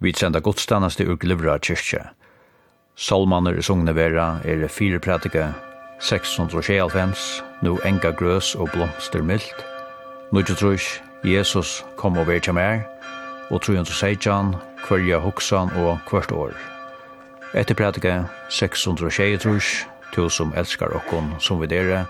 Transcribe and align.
Vi 0.00 0.12
sender 0.12 0.40
godstannast 0.40 1.00
ur 1.00 1.16
Glivra 1.16 1.56
kyrkje. 1.58 2.04
Solmaner 2.94 3.58
i 3.58 3.62
Sogne 3.62 3.94
Vera 3.94 4.38
er 4.44 4.68
fire 4.68 4.98
prædike, 4.98 5.48
625, 6.00 7.42
nu 7.62 7.78
enga 7.84 8.10
grøs 8.10 8.54
og 8.54 8.70
blomster 8.72 9.22
mildt, 9.22 9.64
Nudju 10.32 10.54
trus, 10.54 11.02
Jesus 11.24 11.84
kom 11.96 12.18
og 12.18 12.26
vekja 12.28 12.52
mer, 12.52 12.80
og 13.50 13.62
trujun 13.62 13.84
til 13.84 13.94
seitjan, 13.94 14.54
kvarja 14.84 15.18
hoksan 15.18 15.74
og 15.74 15.98
kvart 16.06 16.32
år. 16.32 16.54
Etter 17.54 17.74
prædike, 17.74 18.24
606 18.48 19.42
trus, 19.42 19.86
to 20.14 20.28
som 20.28 20.54
elskar 20.56 20.94
okkon 20.94 21.34
som 21.40 21.60
vi 21.60 21.66
dere, 21.66 22.04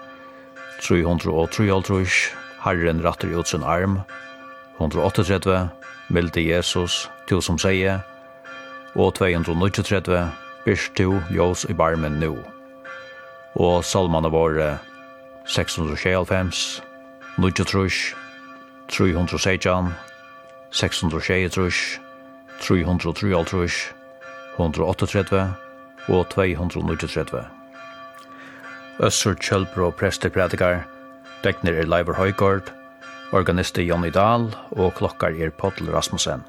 303 0.83 1.83
trus, 1.83 2.35
Herren 2.65 3.05
ratter 3.05 3.29
i 3.29 3.35
ut 3.35 3.49
sin 3.49 3.63
arm, 3.63 4.01
138, 4.77 5.69
milde 6.11 6.49
Jesus, 6.49 7.09
to 7.29 7.41
som 7.45 7.59
sier, 7.61 8.01
og 8.97 9.15
293, 9.15 10.33
byrst 10.65 10.95
to 10.97 11.21
ljós 11.31 11.67
i 11.69 11.75
barmen 11.77 12.19
nu. 12.21 12.39
Og 13.55 13.85
salmane 13.85 14.31
våre 14.33 14.79
695, 15.47 16.83
93, 17.39 18.15
316, 18.89 19.95
623, 20.71 22.01
353, 22.61 23.95
138 24.59 25.55
og 26.09 26.29
239. 26.35 27.45
Øssur 29.01 29.35
Kjølbro 29.35 29.91
prestepredikar, 29.91 30.83
Dekner 31.45 31.77
er 31.79 31.87
Leiver 31.87 32.17
Høygård, 32.19 32.73
organister 33.33 33.83
Jonny 33.83 34.11
Dahl 34.11 34.49
og 34.71 34.97
klokkar 34.99 35.37
er 35.39 35.53
Pottl 35.55 35.91
Rasmussen. 35.93 36.43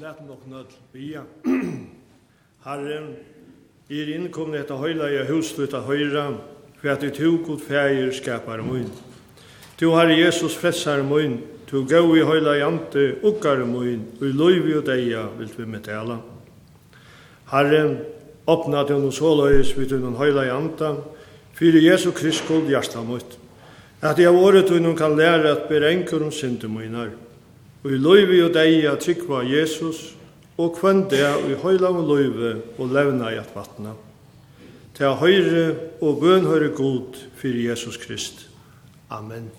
lät 0.00 0.28
nog 0.28 0.38
nöd 0.48 0.66
bia. 0.92 1.22
Herren, 2.64 3.14
er 3.88 4.10
innkomne 4.12 4.60
etter 4.60 4.76
høylaia 4.80 5.24
huslut 5.30 5.72
av 5.76 5.86
høyra, 5.88 6.26
for 6.76 6.92
at 6.92 7.04
du 7.04 7.10
tog 7.14 7.46
god 7.46 7.62
fægir 7.64 8.12
skapar 8.12 8.60
mun. 8.66 8.90
Du, 9.80 9.88
har 9.94 10.10
Jesus, 10.12 10.56
fressar 10.56 11.04
mun, 11.06 11.38
du 11.70 11.84
gau 11.88 12.12
i 12.16 12.24
høylaia 12.26 12.68
ante, 12.68 13.08
ukkar 13.24 13.64
mun, 13.64 14.04
og 14.20 14.26
i 14.28 14.32
loivi 14.36 14.76
og 14.76 14.84
deia 14.88 15.26
vil 15.38 15.52
vi 15.56 15.68
metala. 15.70 16.20
Herren, 17.52 18.00
åpna 18.46 18.84
til 18.84 19.00
noen 19.00 19.14
såløyes 19.14 19.72
vid 19.78 19.96
noen 19.96 20.18
i 20.44 20.50
ante, 20.52 20.96
fyrir 21.56 21.92
Jesu 21.92 22.10
Krist 22.12 22.44
god 22.48 22.68
hjärsta 22.68 23.00
mot, 23.00 23.38
at 24.02 24.18
jeg 24.18 24.28
av 24.28 24.36
året 24.36 24.70
noen 24.76 24.96
kan 24.96 25.16
læra 25.16 25.54
at 25.54 25.68
berenker 25.70 26.22
om 26.22 26.32
syndemunar. 26.32 27.14
Herren, 27.14 27.25
og 27.86 27.92
i 27.94 27.98
løyvi 28.02 28.40
og 28.42 28.50
deg 28.50 28.82
at 28.90 29.04
trykva 29.04 29.44
Jesus, 29.46 30.16
og 30.58 30.72
kvann 30.74 31.04
det 31.12 31.22
i 31.46 31.58
høyla 31.60 31.92
og 31.94 32.08
løyve 32.08 32.56
og 32.80 32.90
levna 32.90 33.30
i 33.30 33.38
at 33.38 33.52
vatna. 33.54 33.92
Til 34.96 35.14
høyre 35.20 35.66
og 36.00 36.18
bønhøyre 36.18 36.72
god 36.74 37.20
fyrir 37.38 37.70
Jesus 37.70 38.00
Krist. 38.00 38.48
Amen. 39.10 39.52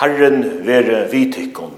Herren 0.00 0.66
vere 0.66 1.08
vitikkon. 1.12 1.74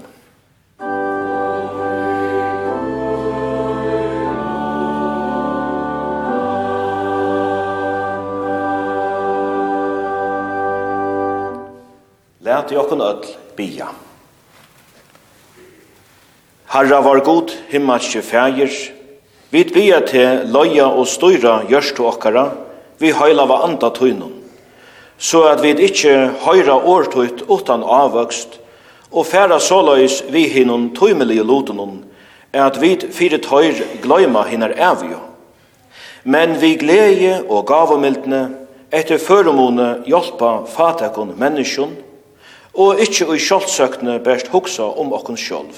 Læt 12.39 12.71
i 12.71 12.77
okken 12.77 13.01
öll 13.01 13.25
bia. 13.57 13.87
Herra 16.65 17.01
var 17.01 17.19
god, 17.19 17.51
himmelske 17.67 18.21
fægir, 18.21 18.71
vi 19.51 19.63
bia 19.63 19.99
til 20.07 20.47
loja 20.47 20.87
og 20.87 21.07
styra 21.07 21.65
gjørst 21.67 21.99
okkara, 21.99 22.45
vi 23.03 23.11
heilava 23.11 23.65
anda 23.67 23.91
tøynun 23.91 24.42
så 25.23 25.45
at 25.47 25.61
vi 25.63 25.71
ikke 25.85 26.33
høyra 26.43 26.75
årtøyt 26.83 27.45
utan 27.47 27.83
avvøkst, 27.87 28.59
og 29.13 29.25
færa 29.29 29.59
såløys 29.61 30.23
vi 30.33 30.47
hinnon 30.51 30.89
tøymelige 30.95 31.45
lotenon, 31.47 32.01
er 32.53 32.65
at 32.65 32.79
vi 32.81 32.97
fyrt 32.99 33.45
tøyr 33.45 33.79
gløyma 34.03 34.43
hinner 34.49 34.73
avgjø. 34.75 35.21
Men 36.23 36.57
vi 36.61 36.73
glede 36.81 37.37
og 37.47 37.67
gavomildne 37.67 38.41
etter 38.91 39.21
føremone 39.21 40.03
hjelpa 40.09 40.65
fatakon 40.75 41.31
menneskjon, 41.39 41.95
og 42.73 42.99
ikkje 42.99 43.29
ui 43.29 43.39
sjálfsøkne 43.39 44.17
best 44.25 44.51
hugsa 44.51 44.89
om 44.91 45.13
okkon 45.15 45.39
sjolv. 45.39 45.77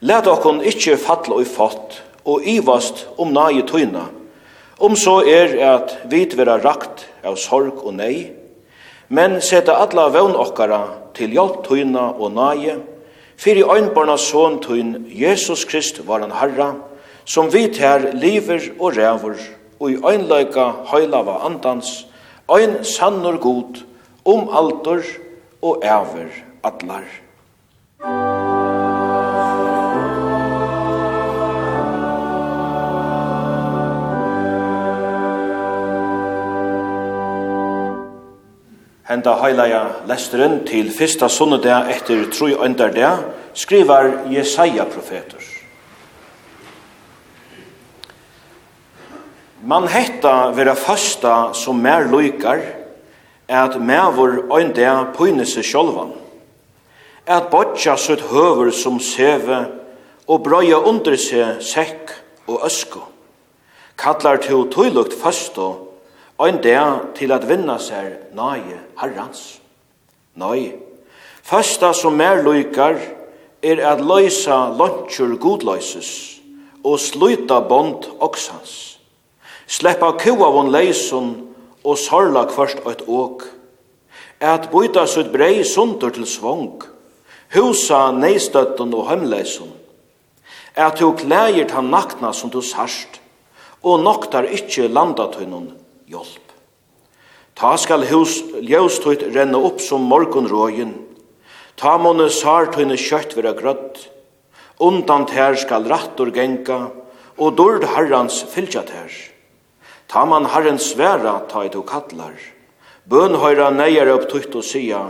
Læt 0.00 0.28
okkon 0.28 0.60
ikkje 0.60 0.98
fatla 1.00 1.40
ui 1.40 1.48
fatt 1.48 2.02
og 2.26 2.44
ivast 2.44 3.06
om 3.16 3.32
nage 3.32 3.64
tøyna, 3.64 4.10
Om 4.78 4.96
så 4.96 5.22
er 5.24 5.54
at 5.64 5.94
vit 6.12 6.34
vera 6.36 6.58
rakt 6.60 7.06
av 7.24 7.38
sorg 7.40 7.80
og 7.80 7.94
nei, 7.96 8.28
men 9.08 9.38
seta 9.40 9.78
alla 9.80 10.10
vevn 10.12 10.36
okkara 10.36 10.82
til 11.16 11.32
hjelp 11.32 11.62
tøyna 11.64 12.10
og 12.12 12.34
nage, 12.36 12.74
fyrir 13.40 13.70
øynbarna 13.72 14.18
son 14.20 14.58
tøyn 14.60 15.06
Jesus 15.08 15.64
Krist 15.64 16.02
var 16.06 16.20
han 16.20 16.34
Herra, 16.36 16.74
som 17.24 17.48
vit 17.52 17.80
her 17.80 18.12
lever 18.12 18.68
og 18.78 18.98
rævur, 18.98 19.40
og 19.80 19.90
i 19.90 19.96
øynløyka 19.96 20.70
høylava 20.92 21.40
andans, 21.48 22.06
øyn 22.52 22.82
sannur 22.84 23.40
god, 23.40 23.80
om 24.24 24.50
altor 24.52 25.00
og 25.62 25.80
æver 25.84 26.42
atlar. 26.64 28.45
Henda 39.06 39.36
heilaja 39.38 39.84
lesteren 40.10 40.64
til 40.66 40.88
fyrsta 40.90 41.28
sunnedag 41.30 41.92
etter 41.94 42.24
tru 42.34 42.48
øndardag 42.58 43.20
skrivar 43.54 44.24
Jesaja 44.34 44.82
profeter. 44.90 45.44
Man 49.62 49.86
hetta 49.86 50.50
vera 50.58 50.74
fasta 50.74 51.52
som 51.54 51.78
mer 51.78 52.10
loikar, 52.10 52.64
at 53.46 53.78
mevor 53.78 54.50
øndag 54.58 55.14
pyne 55.14 55.46
seg 55.46 55.62
sjølvan. 55.62 56.12
at 57.26 57.50
botja 57.50 57.96
sutt 57.96 58.20
høver 58.30 58.70
som 58.70 59.00
seve, 59.00 59.66
og 60.26 60.42
brøya 60.42 60.78
under 60.82 61.16
seg 61.16 61.62
sekk 61.62 62.10
og 62.46 62.66
øsko, 62.66 63.00
kallar 63.98 64.36
til 64.42 64.66
tøylukt 64.70 65.14
fasto 65.14 65.85
Ein 66.38 66.60
der 66.62 67.06
til 67.16 67.32
at 67.32 67.46
vinna 67.48 67.78
seg 67.80 68.34
nage 68.36 68.76
herrans. 69.00 69.56
Nei, 70.36 70.76
fasta 71.40 71.94
som 71.96 72.18
mer 72.20 72.42
lykar 72.44 72.98
er 73.64 73.80
at 73.88 74.02
løysa 74.04 74.58
luncher 74.76 75.38
godløyses 75.40 76.10
og 76.84 77.00
sluta 77.00 77.62
bond 77.64 78.04
oksans. 78.20 78.98
Sleppa 79.66 80.12
kua 80.20 80.50
von 80.52 80.68
leison 80.70 81.32
og 81.82 81.96
sorla 81.98 82.44
kvart 82.52 82.84
eit 82.84 83.06
åk. 83.08 83.46
At 84.40 84.68
byta 84.70 85.06
sutt 85.08 85.32
brei 85.32 85.64
sundur 85.64 86.12
til 86.12 86.28
svong, 86.28 86.84
husa 87.56 88.10
neistøtten 88.12 88.92
og 88.92 89.08
heimleison. 89.08 89.72
At 90.76 91.00
du 91.00 91.14
klægir 91.16 91.64
ta 91.72 91.80
nakna 91.80 92.34
som 92.36 92.52
du 92.52 92.60
sarst, 92.60 93.22
og 93.82 94.04
noktar 94.04 94.44
ikkje 94.52 94.92
landatøynun 94.92 95.72
hjelp. 96.10 96.42
Ta 97.56 97.76
skal 97.80 98.04
hus, 98.10 98.42
ljøstøyt 98.60 99.30
renne 99.32 99.58
opp 99.64 99.80
som 99.80 100.04
morgonrøyen, 100.10 100.92
ta 101.80 101.96
måne 102.00 102.28
sartøyne 102.32 102.98
kjøtt 103.00 103.36
vera 103.36 103.54
grødd, 103.56 104.02
undan 104.84 105.24
tær 105.28 105.56
skal 105.56 105.88
rattor 105.88 106.32
genka, 106.36 106.90
og 107.36 107.56
dord 107.56 107.84
herrans 107.94 108.42
fylgja 108.52 108.84
tær. 108.88 109.12
Ta 110.08 110.24
man 110.28 110.48
herren 110.52 110.78
sværa 110.78 111.40
ta 111.48 111.64
i 111.64 111.72
to 111.72 111.82
kattlar, 111.82 112.36
bøn 113.08 113.36
høyra 113.40 113.70
neier 113.74 114.12
opp 114.12 114.28
tøyt 114.30 114.54
og 114.54 114.64
sia, 114.64 115.02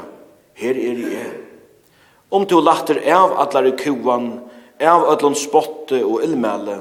her 0.56 0.78
er 0.78 1.02
jeg. 1.12 1.34
Om 2.30 2.46
du 2.46 2.58
latter 2.60 3.02
av 3.12 3.36
atlare 3.42 3.74
kuan, 3.78 4.30
av 4.82 5.06
ötlun 5.12 5.36
spotte 5.38 6.00
og 6.04 6.22
illmæle, 6.24 6.80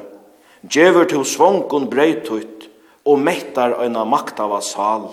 djever 0.62 1.10
to 1.10 1.24
svonkon 1.26 1.90
breitøyt, 1.92 2.70
og 3.06 3.22
mettar 3.22 3.78
eina 3.84 4.04
maktava 4.06 4.62
sal. 4.66 5.10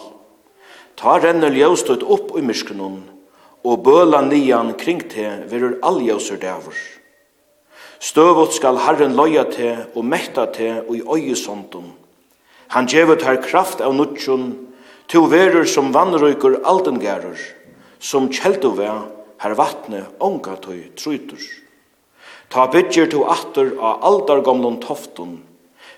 Ta 0.97 1.19
renner 1.21 1.53
ljøstut 1.53 2.03
opp 2.03 2.33
i 2.39 2.43
myrskunum, 2.45 3.03
og 3.63 3.85
bøla 3.87 4.23
nian 4.27 4.73
kring 4.79 5.05
te 5.13 5.29
verur 5.51 5.79
alljøsur 5.87 6.41
dævur. 6.43 6.79
Støvot 8.03 8.57
skal 8.57 8.81
Herren 8.83 9.15
loja 9.15 9.45
te 9.47 9.77
og 9.95 10.05
metta 10.05 10.49
te 10.51 10.81
og 10.83 10.97
i 10.97 11.03
øyesondun. 11.07 11.93
Han 12.75 12.89
djevet 12.91 13.23
her 13.23 13.39
kraft 13.45 13.83
av 13.85 13.95
nutjon, 13.95 14.57
to 15.07 15.27
verur 15.31 15.69
som 15.69 15.93
vannrøyker 15.95 16.63
aldengerur, 16.67 17.39
som 18.01 18.31
kjeldove 18.33 18.89
her 19.45 19.55
vatne 19.59 20.07
ongatøy 20.19 20.89
trytur. 20.99 21.43
Ta 22.51 22.67
bygger 22.73 23.11
to 23.13 23.23
atter 23.29 23.75
av 23.79 24.03
aldargomlon 24.09 24.81
toftun, 24.83 25.39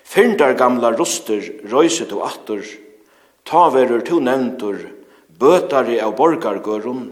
Fyndar 0.05 0.53
gamla 0.53 0.93
ruster 0.93 1.41
røyset 1.65 2.13
og 2.13 2.27
attur, 2.29 2.63
ta 3.45 3.67
verur 3.73 4.03
to 4.05 4.19
nevntur, 4.21 4.77
bøtare 5.39 5.97
av 6.05 6.13
borgargørun, 6.19 7.09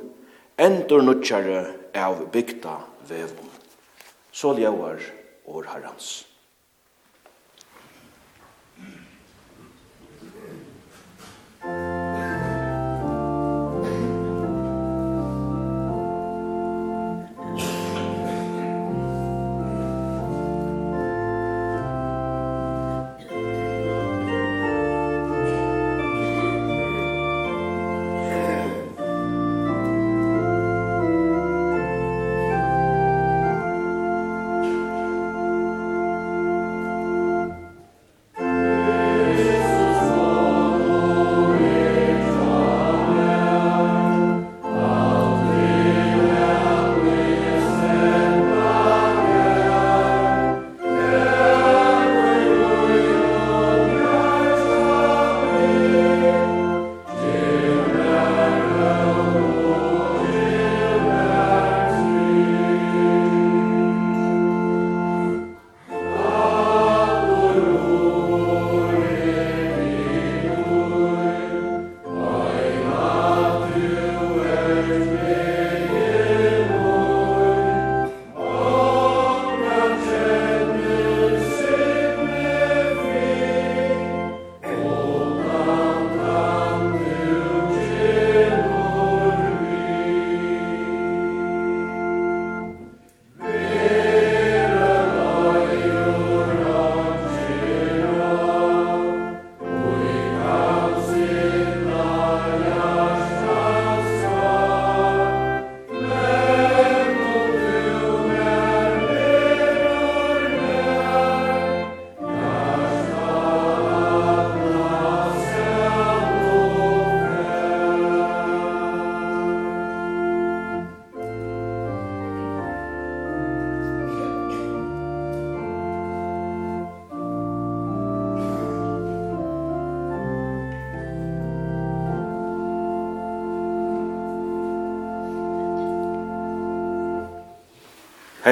endur 0.62 1.02
nutjare 1.04 1.66
av 1.98 2.22
bygda 2.34 2.78
vevum. 3.10 3.50
Så 4.34 4.54
ljauar 4.58 5.02
år 5.50 5.68
herrans. 5.74 6.24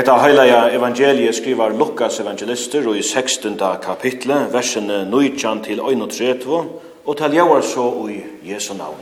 Hetta 0.01 0.15
heilaja 0.17 0.70
evangeliet 0.74 1.36
skrivar 1.38 1.75
Lukas 1.77 2.15
evangelister 2.20 2.88
og 2.89 2.96
i 2.98 3.03
16. 3.05 3.53
kapitlet, 3.84 4.48
versene 4.50 5.03
19 5.05 5.62
til 5.62 5.77
31, 5.77 6.63
og 7.05 7.17
taljavar 7.17 7.62
så 7.62 7.86
i 8.10 8.17
Jesu 8.50 8.74
navn. 8.74 8.98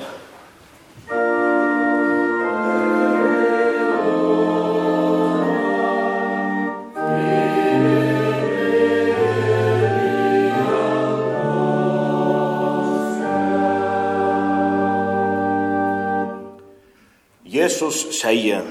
Jesus 17.45 18.03
sier, 18.19 18.67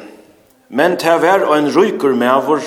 Men 0.68 0.96
ta 0.96 1.16
var 1.18 1.46
ein 1.54 1.70
rykur 1.72 2.12
mævur, 2.12 2.60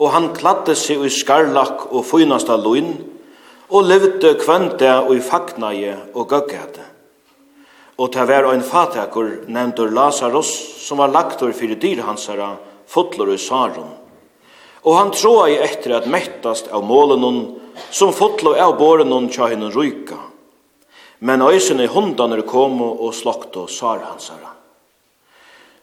og 0.00 0.10
han 0.10 0.30
kladde 0.34 0.74
seg 0.78 1.04
i 1.04 1.10
skarlak 1.12 1.90
og 1.92 2.06
fynasta 2.08 2.56
loin, 2.56 2.94
og 3.68 3.84
levde 3.84 4.34
kvante 4.40 4.88
og 5.04 5.14
i 5.16 5.20
fagnaje 5.20 5.96
og 6.14 6.28
gøggete. 6.28 6.84
Og 7.98 8.12
ta 8.12 8.24
var 8.24 8.48
ein 8.50 8.64
fatakur 8.64 9.44
nevntur 9.48 9.92
Lazarus, 9.92 10.50
som 10.80 10.98
var 10.98 11.12
lagtur 11.12 11.52
fyrir 11.52 11.76
dyrhansara, 11.80 12.56
fotlur 12.86 13.34
i 13.34 13.38
sarum. 13.38 13.92
Og 14.84 14.96
han 14.96 15.12
troa 15.12 15.50
i 15.52 15.60
etter 15.60 15.94
at 15.96 16.08
mettast 16.10 16.72
av 16.72 16.84
målenon, 16.84 17.44
som 17.90 18.12
fotlo 18.12 18.56
av 18.56 18.78
borenon 18.80 19.28
tja 19.32 19.50
hinn 19.52 19.68
ryka. 19.70 20.18
Men 21.20 21.44
æsene 21.44 21.86
hundaner 21.86 22.42
komo 22.42 22.90
og 23.06 23.14
slokto 23.14 23.68
sarhansara. 23.68 24.51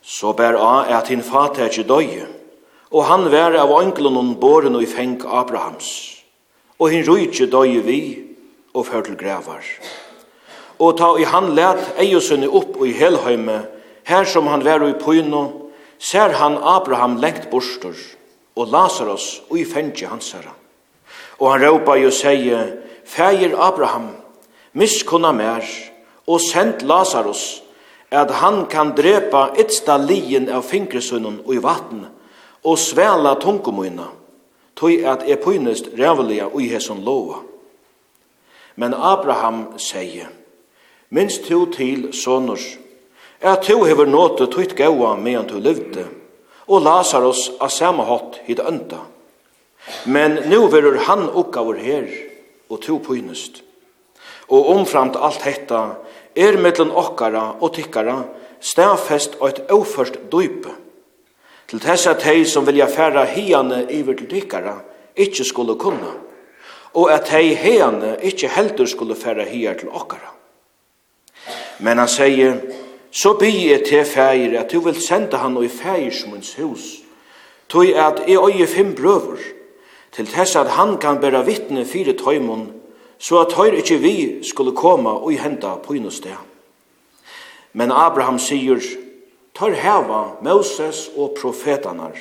Så 0.02 0.34
bær 0.34 0.58
a 0.58 0.98
at 0.98 1.08
hin 1.12 1.24
fata 1.24 1.68
ikkje 1.68 1.88
døye, 1.88 2.28
og 2.92 3.06
han 3.06 3.28
vær 3.32 3.58
av 3.60 3.72
ånglunum 3.72 4.36
boren 4.42 4.76
og 4.76 4.84
i 4.84 4.90
feng 4.90 5.22
Abrahams. 5.26 5.90
Og 6.80 6.94
hin 6.94 7.06
rujtje 7.06 7.50
døye 7.52 7.84
vi, 7.86 8.02
og 8.74 8.88
fyr 8.88 9.04
til 9.06 9.18
grevar. 9.20 9.66
Og 10.80 10.96
ta 10.98 11.12
i 11.20 11.28
han 11.28 11.52
let 11.56 12.00
eiosunni 12.00 12.48
opp 12.48 12.78
og 12.80 12.88
i 12.88 12.96
helheime, 12.96 13.66
her 14.08 14.26
som 14.26 14.48
han 14.48 14.64
vær 14.66 14.86
i 14.88 14.96
pyno, 14.98 15.44
ser 16.00 16.34
han 16.40 16.58
Abraham 16.58 17.18
lengt 17.20 17.50
bostur, 17.52 17.98
og 18.56 18.72
Lazarus 18.72 19.42
og 19.50 19.60
i 19.60 19.66
fengje 19.68 20.08
hans 20.08 20.32
herra. 20.32 20.56
Og 21.40 21.52
han 21.52 21.66
råpa 21.68 21.98
jo 22.00 22.12
seie, 22.12 22.60
Fægir 23.10 23.56
Abraham, 23.58 24.12
miskunna 24.74 25.32
mer, 25.32 25.66
og 26.28 26.42
send 26.42 26.82
Lazarus 26.86 27.64
at 28.12 28.32
han 28.32 28.66
kan 28.66 28.94
drepa 28.98 29.52
etsta 29.58 29.98
lien 29.98 30.50
av 30.50 30.66
fingresunnen 30.66 31.42
og 31.46 31.54
i 31.56 31.62
vatten, 31.62 32.08
og 32.64 32.80
svela 32.80 33.36
tungomuina, 33.40 34.10
tog 34.76 35.06
at 35.06 35.24
er 35.30 35.40
pynest 35.44 35.92
rævelia 35.98 36.50
i 36.60 36.68
hesson 36.72 37.04
lova. 37.06 37.44
Men 38.76 38.94
Abraham 38.94 39.78
sier, 39.78 40.30
minst 41.10 41.46
to 41.46 41.66
til 41.66 42.14
sonors, 42.14 42.78
at 43.42 43.62
to 43.68 43.84
hever 43.84 44.06
nåte 44.06 44.48
tøyt 44.52 44.76
gaua 44.76 45.16
medan 45.16 45.48
to 45.48 45.60
levde, 45.60 46.08
og 46.68 46.82
Lazarus 46.82 47.50
av 47.62 47.72
samme 47.74 48.06
hatt 48.06 48.42
hit 48.46 48.60
ønta. 48.60 49.00
Men 50.06 50.38
nu 50.50 50.68
verur 50.68 51.00
han 51.08 51.30
oppgaver 51.30 51.80
her, 51.82 52.08
og 52.70 52.82
to 52.82 53.00
pynest. 53.00 53.64
Og 54.50 54.70
omframt 54.76 55.18
alt 55.18 55.42
hetta, 55.46 55.96
er 56.40 56.58
mellom 56.58 56.92
okkara 56.96 57.44
og 57.60 57.74
tykkara 57.76 58.22
stafest 58.60 59.36
og 59.40 59.50
et 59.50 59.62
oførst 59.72 60.20
dype, 60.32 60.72
til 61.70 61.82
tess 61.84 62.08
at 62.10 62.24
hei 62.26 62.46
som 62.50 62.66
vilja 62.68 62.88
færa 62.90 63.26
hiane 63.30 63.86
iver 63.94 64.18
til 64.18 64.30
tykkara, 64.30 64.80
ikkje 65.16 65.46
skulle 65.46 65.78
kunna, 65.80 66.16
og 66.94 67.12
at 67.14 67.30
hei 67.30 67.54
heiane 67.54 68.16
ikkje 68.26 68.50
heldur 68.56 68.90
skulle 68.90 69.16
færa 69.16 69.46
hiar 69.46 69.78
til 69.80 69.92
okkara. 69.94 70.34
Men 71.80 72.02
han 72.02 72.10
sier, 72.12 72.58
så 73.12 73.34
by 73.40 73.50
jeg 73.50 73.86
til 73.86 74.06
fægir 74.06 74.58
at 74.60 74.72
du 74.72 74.82
vil 74.86 74.98
senda 75.02 75.38
han 75.38 75.58
og 75.58 75.66
i 75.66 75.72
fægirsmunds 75.72 76.56
hus, 76.56 76.90
tog 77.70 77.86
at 77.86 78.24
jeg 78.28 78.44
øye 78.44 78.68
fem 78.68 78.96
brøver, 78.96 79.38
til 80.12 80.28
tess 80.28 80.56
at 80.56 80.72
han 80.74 80.98
kan 80.98 81.22
bæra 81.22 81.44
vittne 81.46 81.86
fire 81.86 82.14
tøymon 82.18 82.79
så 83.20 83.42
at 83.44 83.54
høyr 83.54 83.76
ikkje 83.82 83.98
vi 84.00 84.16
skulle 84.48 84.76
koma 84.76 85.18
og 85.20 85.36
henta 85.36 85.76
sted. 86.10 86.38
Men 87.74 87.92
Abraham 87.92 88.40
sier, 88.40 88.80
tør 89.54 89.76
heva 89.76 90.22
Moses 90.42 91.10
og 91.18 91.36
profetanar, 91.42 92.16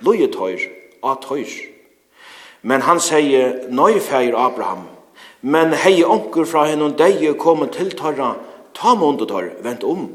loje 0.00 0.28
høyr, 0.32 0.60
at 1.04 1.24
høyr. 1.28 1.52
Men 2.62 2.82
han 2.82 3.00
sier, 3.00 3.68
nøy 3.70 4.00
feir 4.00 4.34
Abraham, 4.34 4.88
men 5.42 5.72
hei 5.72 6.02
onker 6.02 6.44
fra 6.44 6.64
henne 6.66 6.90
deg 6.96 7.36
komme 7.38 7.68
til 7.70 7.92
tørra, 7.94 8.34
ta 8.74 8.94
mundet 8.98 9.28
tørr, 9.28 9.52
vent 9.62 9.84
om. 9.84 10.08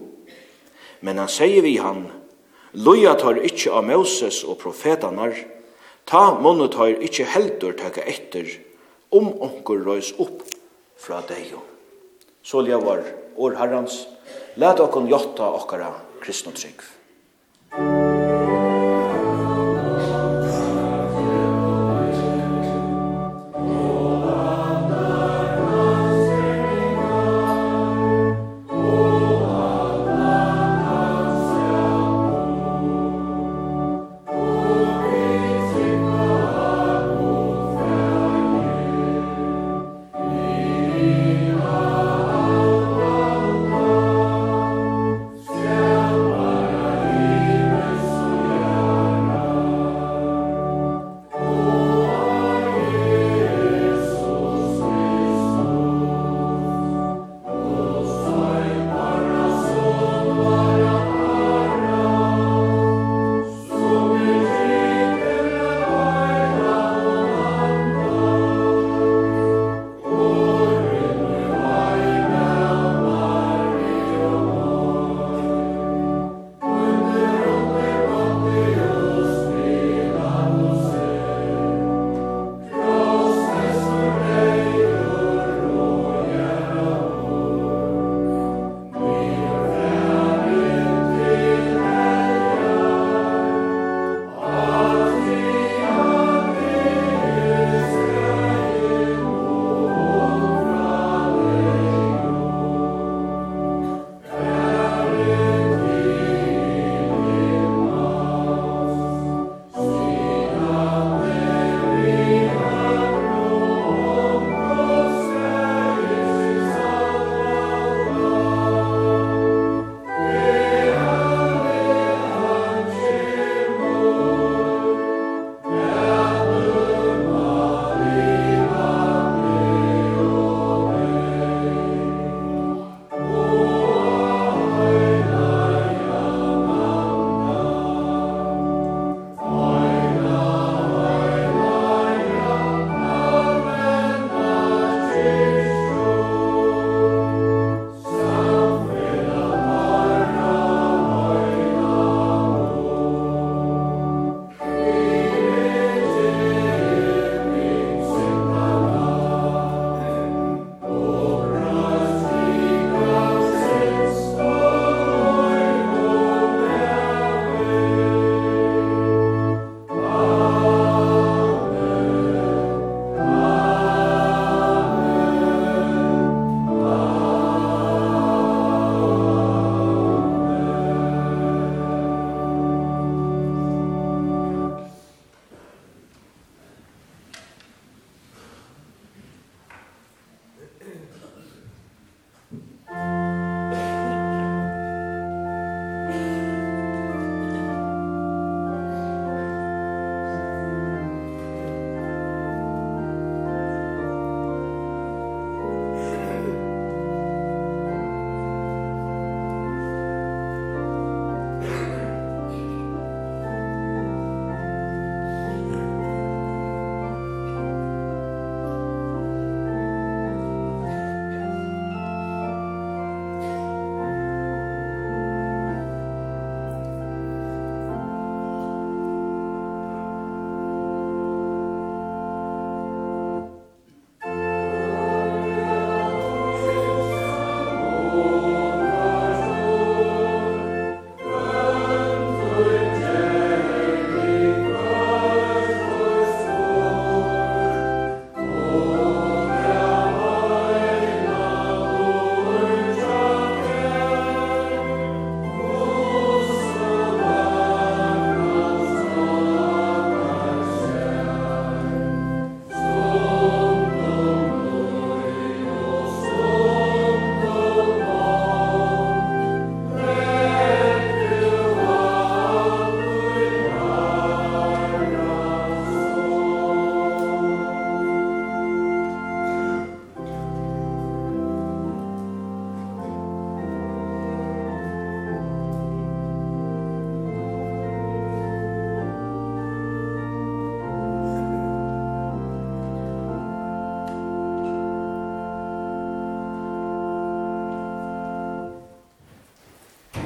Men 1.01 1.17
han 1.17 1.29
sier 1.31 1.61
vi 1.63 1.77
han, 1.77 2.07
loje 2.73 3.13
tørr 3.21 3.39
ikkje 3.45 3.71
av 3.71 3.85
Moses 3.87 4.43
og 4.43 4.59
profetanar, 4.65 5.37
ta 6.09 6.33
mundet 6.41 6.73
tørr 6.75 6.99
ikkje 6.99 7.29
heldur 7.37 7.77
tøkka 7.79 8.03
etter, 8.03 8.49
om 9.13 9.29
onkur 9.45 9.83
røys 9.85 10.13
opp 10.19 10.41
fra 10.99 11.21
deg. 11.29 11.53
Så 12.43 12.61
lever 12.65 13.05
år 13.37 13.55
herrens, 13.59 14.03
let 14.59 14.81
okkon 14.83 15.09
jotta 15.11 15.47
okkara 15.57 15.91
kristnotrygg. 16.23 16.81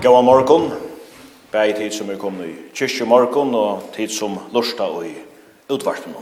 Gåa 0.07 0.21
morgon, 0.21 0.69
bæg 1.51 1.73
tid 1.75 1.91
som 1.91 2.07
er 2.07 2.15
kommet 2.15 2.47
i 2.47 2.53
kyrkje 2.71 3.03
morgon 3.03 3.49
og 3.59 3.89
tid 3.91 4.07
som 4.15 4.37
lorsta 4.55 4.85
og 4.87 5.03
i 5.03 5.11
utvarpen. 5.67 6.13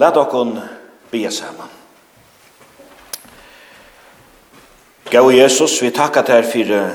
Læt 0.00 0.16
okkon 0.16 0.54
bia 1.10 1.28
saman. 1.28 1.68
Gåa 5.12 5.34
Jesus, 5.36 5.76
vi 5.82 5.92
takka 5.92 6.24
ter 6.24 6.48
fyrir 6.48 6.88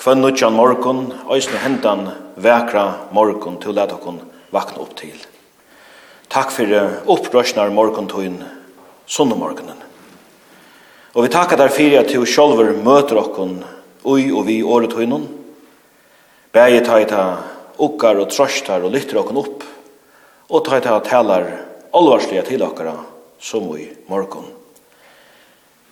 kvönnutjan 0.00 0.56
morgon, 0.56 1.12
òsne 1.28 1.60
hendan 1.60 2.08
vekra 2.40 3.10
morgon 3.12 3.60
til 3.60 3.76
læt 3.76 3.92
okkon 3.92 4.24
vakna 4.56 4.80
opp 4.80 4.96
til. 4.96 5.20
Takk 6.32 6.56
fyrir 6.56 7.02
opprøsnar 7.04 7.68
morgon 7.68 8.08
tøyn 8.08 8.40
sunne 9.04 9.36
morgonen. 9.36 9.76
Og 11.12 11.28
vi 11.28 11.28
takkar 11.28 11.60
der 11.60 11.68
fyrir 11.68 12.00
at 12.00 12.08
du 12.08 12.24
sjálfur 12.24 12.72
møter 12.80 13.20
okkon 13.20 13.58
ui 14.06 14.30
og 14.30 14.46
vi 14.46 14.60
året 14.62 14.94
høynun, 14.94 15.26
bæje 16.54 16.82
taita 16.86 17.24
ukkar 17.82 18.22
og 18.22 18.30
trøstar 18.30 18.86
og 18.86 18.94
lytter 18.94 19.20
okken 19.20 19.40
opp, 19.42 19.64
og 20.46 20.64
taita 20.64 20.94
talar 21.04 21.48
alvarslige 21.96 22.44
til 22.46 22.62
okkara, 22.62 22.94
som 23.40 23.66
ui 23.68 23.90
morgon. 24.08 24.46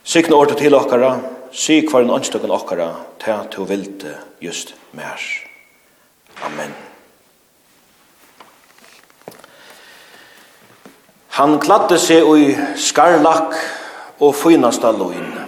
Sikna 0.05 0.37
året 0.37 0.59
til 0.61 0.75
okkara, 0.75 1.19
sig 1.53 1.87
var 1.93 2.03
en 2.03 2.11
åndstøkken 2.11 2.51
okkara, 2.51 2.91
ta 3.19 3.45
to 3.51 3.65
vilte 3.65 4.19
just 4.41 4.75
mer. 4.93 5.21
Amen. 6.45 6.75
Han 11.35 11.59
kladde 11.59 11.99
seg 11.99 12.27
ui 12.27 12.53
skarlak 12.79 13.57
og 14.23 14.35
fynasta 14.39 14.93
loin, 14.95 15.44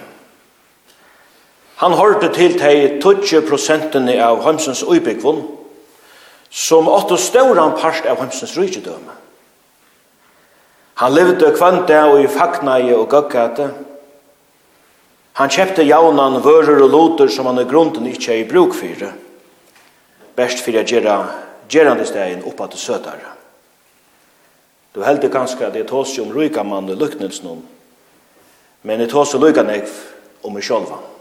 Han 1.77 1.93
hørte 1.93 2.31
til 2.33 2.57
de 2.57 2.97
20 3.03 3.43
prosentene 3.49 4.17
av 4.25 4.41
Hømsens 4.45 4.81
uibikvun, 4.83 5.43
som 6.51 6.89
åtte 6.89 7.19
stauran 7.21 7.77
part 7.77 8.07
av 8.09 8.23
Hømsens 8.23 8.55
rydgjødøme. 8.57 9.17
Han 10.97 11.13
levde 11.13 11.53
kvante 11.53 11.99
og 12.09 12.23
i 12.23 12.29
fagnaie 12.33 12.95
og 12.97 13.11
gøggate. 13.13 13.67
Han 15.37 15.53
kjepte 15.53 15.85
jaunan 15.85 16.39
vører 16.45 16.81
og 16.81 16.95
loter 16.95 17.29
som 17.29 17.51
han 17.51 17.61
i 17.61 17.67
grunden 17.69 18.07
ikke 18.09 18.33
er 18.33 18.45
i 18.45 18.49
bruk 18.49 18.73
for. 18.79 19.11
Best 20.37 20.63
for 20.65 20.73
å 20.73 20.85
gjøre 20.89 21.17
gjerandestegn 21.69 22.47
oppa 22.49 22.71
til 22.73 22.81
søtare. 22.81 23.35
Du 24.97 25.03
heldig 25.05 25.29
ganske 25.29 25.61
at 25.67 25.77
jeg 25.77 25.89
tås 25.91 26.15
om 26.23 26.33
rykamann 26.33 26.89
og 26.89 26.97
luknelsen 26.97 27.51
om, 27.53 27.61
men 28.89 29.05
jeg 29.05 29.13
tås 29.13 29.35
jo 29.35 29.43
lukkanekv 29.43 29.93
om 30.49 30.57
meg 30.57 30.65
sjolvan 30.65 31.16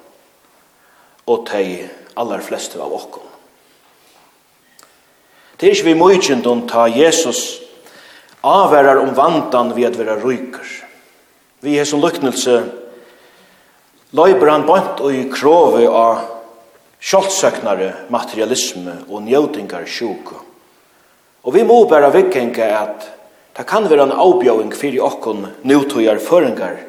og 1.25 1.47
de 1.49 1.87
aller 2.15 2.43
fleste 2.45 2.79
av 2.81 2.93
okkom. 2.93 3.25
Det 5.55 5.67
er 5.67 5.75
ikke 5.75 5.87
vi 5.87 5.99
mykjendom 5.99 6.65
ta 6.67 6.85
Jesus 6.91 7.61
avverar 8.45 8.99
om 9.01 9.13
vantan 9.15 9.71
vi 9.75 9.85
at 9.87 9.97
vera 9.97 10.17
ryker. 10.19 10.67
Vi 11.63 11.77
er 11.79 11.87
som 11.87 12.03
lyknelse 12.03 12.59
løyber 14.15 14.51
han 14.51 14.67
bant 14.67 15.01
og 15.01 15.15
i 15.15 15.25
krove 15.31 15.87
av 15.87 16.25
kjoltsøknare 17.05 17.91
materialisme 18.13 18.99
og 19.07 19.25
njøtingar 19.25 19.87
sjuka. 19.89 20.37
Og 21.45 21.53
vi 21.53 21.63
må 21.65 21.83
bare 21.89 22.13
vikkenke 22.13 22.67
at 22.75 23.09
det 23.55 23.65
kan 23.69 23.87
være 23.87 24.09
en 24.09 24.17
avbjøring 24.19 24.73
fyrir 24.75 25.05
okkon 25.05 25.45
nøytøyar 25.63 26.19
føringar 26.19 26.81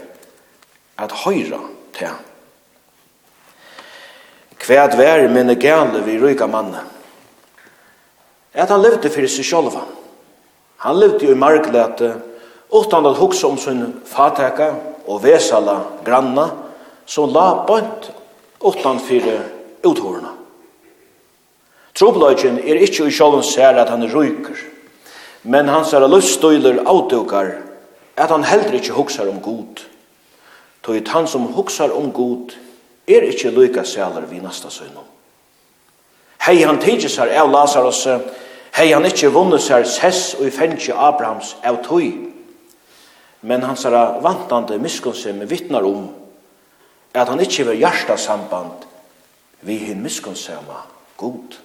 at 0.98 1.20
høyra 1.22 1.60
til 1.94 2.10
han. 2.10 2.25
Kvært 4.66 4.96
vær 4.98 5.28
minne 5.30 5.54
gale 5.62 6.00
vi 6.02 6.16
ryka 6.18 6.48
manne. 6.50 6.80
At 8.50 8.72
han 8.72 8.82
levde 8.82 9.12
fyrir 9.14 9.30
seg 9.30 9.46
sjálva. 9.46 9.84
Han 10.82 10.98
levde 10.98 11.28
i 11.30 11.36
marglete, 11.38 12.08
utan 12.74 13.06
at 13.06 13.20
hugsa 13.20 13.46
om 13.46 13.60
sin 13.62 13.84
fateka 14.10 14.72
og 15.06 15.22
vesala 15.22 15.76
granna, 16.02 16.48
som 17.06 17.30
la 17.30 17.62
bant 17.68 18.10
utan 18.58 18.98
fyrir 18.98 19.44
uthorna. 19.86 20.34
Trobløgjen 21.94 22.58
er 22.58 22.82
ikkje 22.82 23.06
i 23.06 23.14
sjálven 23.14 23.46
sær 23.46 23.78
at 23.78 23.94
han 23.94 24.02
er 24.02 24.18
ryker, 24.18 24.58
men 25.46 25.70
hans 25.70 25.94
er 25.94 26.10
luststøyler 26.10 26.82
avdukar 26.82 27.54
at 28.18 28.34
han 28.34 28.44
heller 28.44 28.74
ikkje 28.74 28.98
hugsar 28.98 29.30
om 29.30 29.38
god. 29.40 29.86
Tøyt 30.82 31.14
han 31.14 31.30
som 31.30 31.52
hugsar 31.54 31.94
om 31.94 32.10
god 32.10 32.65
er 33.06 33.28
ikkje 33.28 33.50
lykka 33.50 33.84
sælar 33.84 34.26
vi 34.30 34.40
nasta 34.40 34.70
søgnum. 34.70 35.04
Hei 36.46 36.62
han 36.62 36.78
tidsis 36.78 37.16
her 37.16 37.32
av 37.40 37.50
Lazarus, 37.50 38.06
hei 38.76 38.92
han 38.92 39.06
ikkje 39.06 39.32
vunnes 39.34 39.68
her 39.68 39.84
sess 39.84 40.34
og 40.38 40.46
i 40.46 40.54
fengje 40.54 40.94
Abrahams 40.94 41.56
av 41.64 41.80
tøy, 41.86 42.12
men 43.42 43.62
hans 43.62 43.84
her 43.84 44.20
vantande 44.22 44.78
miskunnsim 44.78 45.42
vittnar 45.48 45.86
om 45.86 46.08
at 47.14 47.28
han 47.28 47.40
ikkje 47.40 47.66
var 47.66 47.80
hjärsta 47.80 48.16
samband 48.16 48.84
vi 49.60 49.78
hin 49.78 50.02
miskunnsama 50.02 50.82
god. 51.16 51.56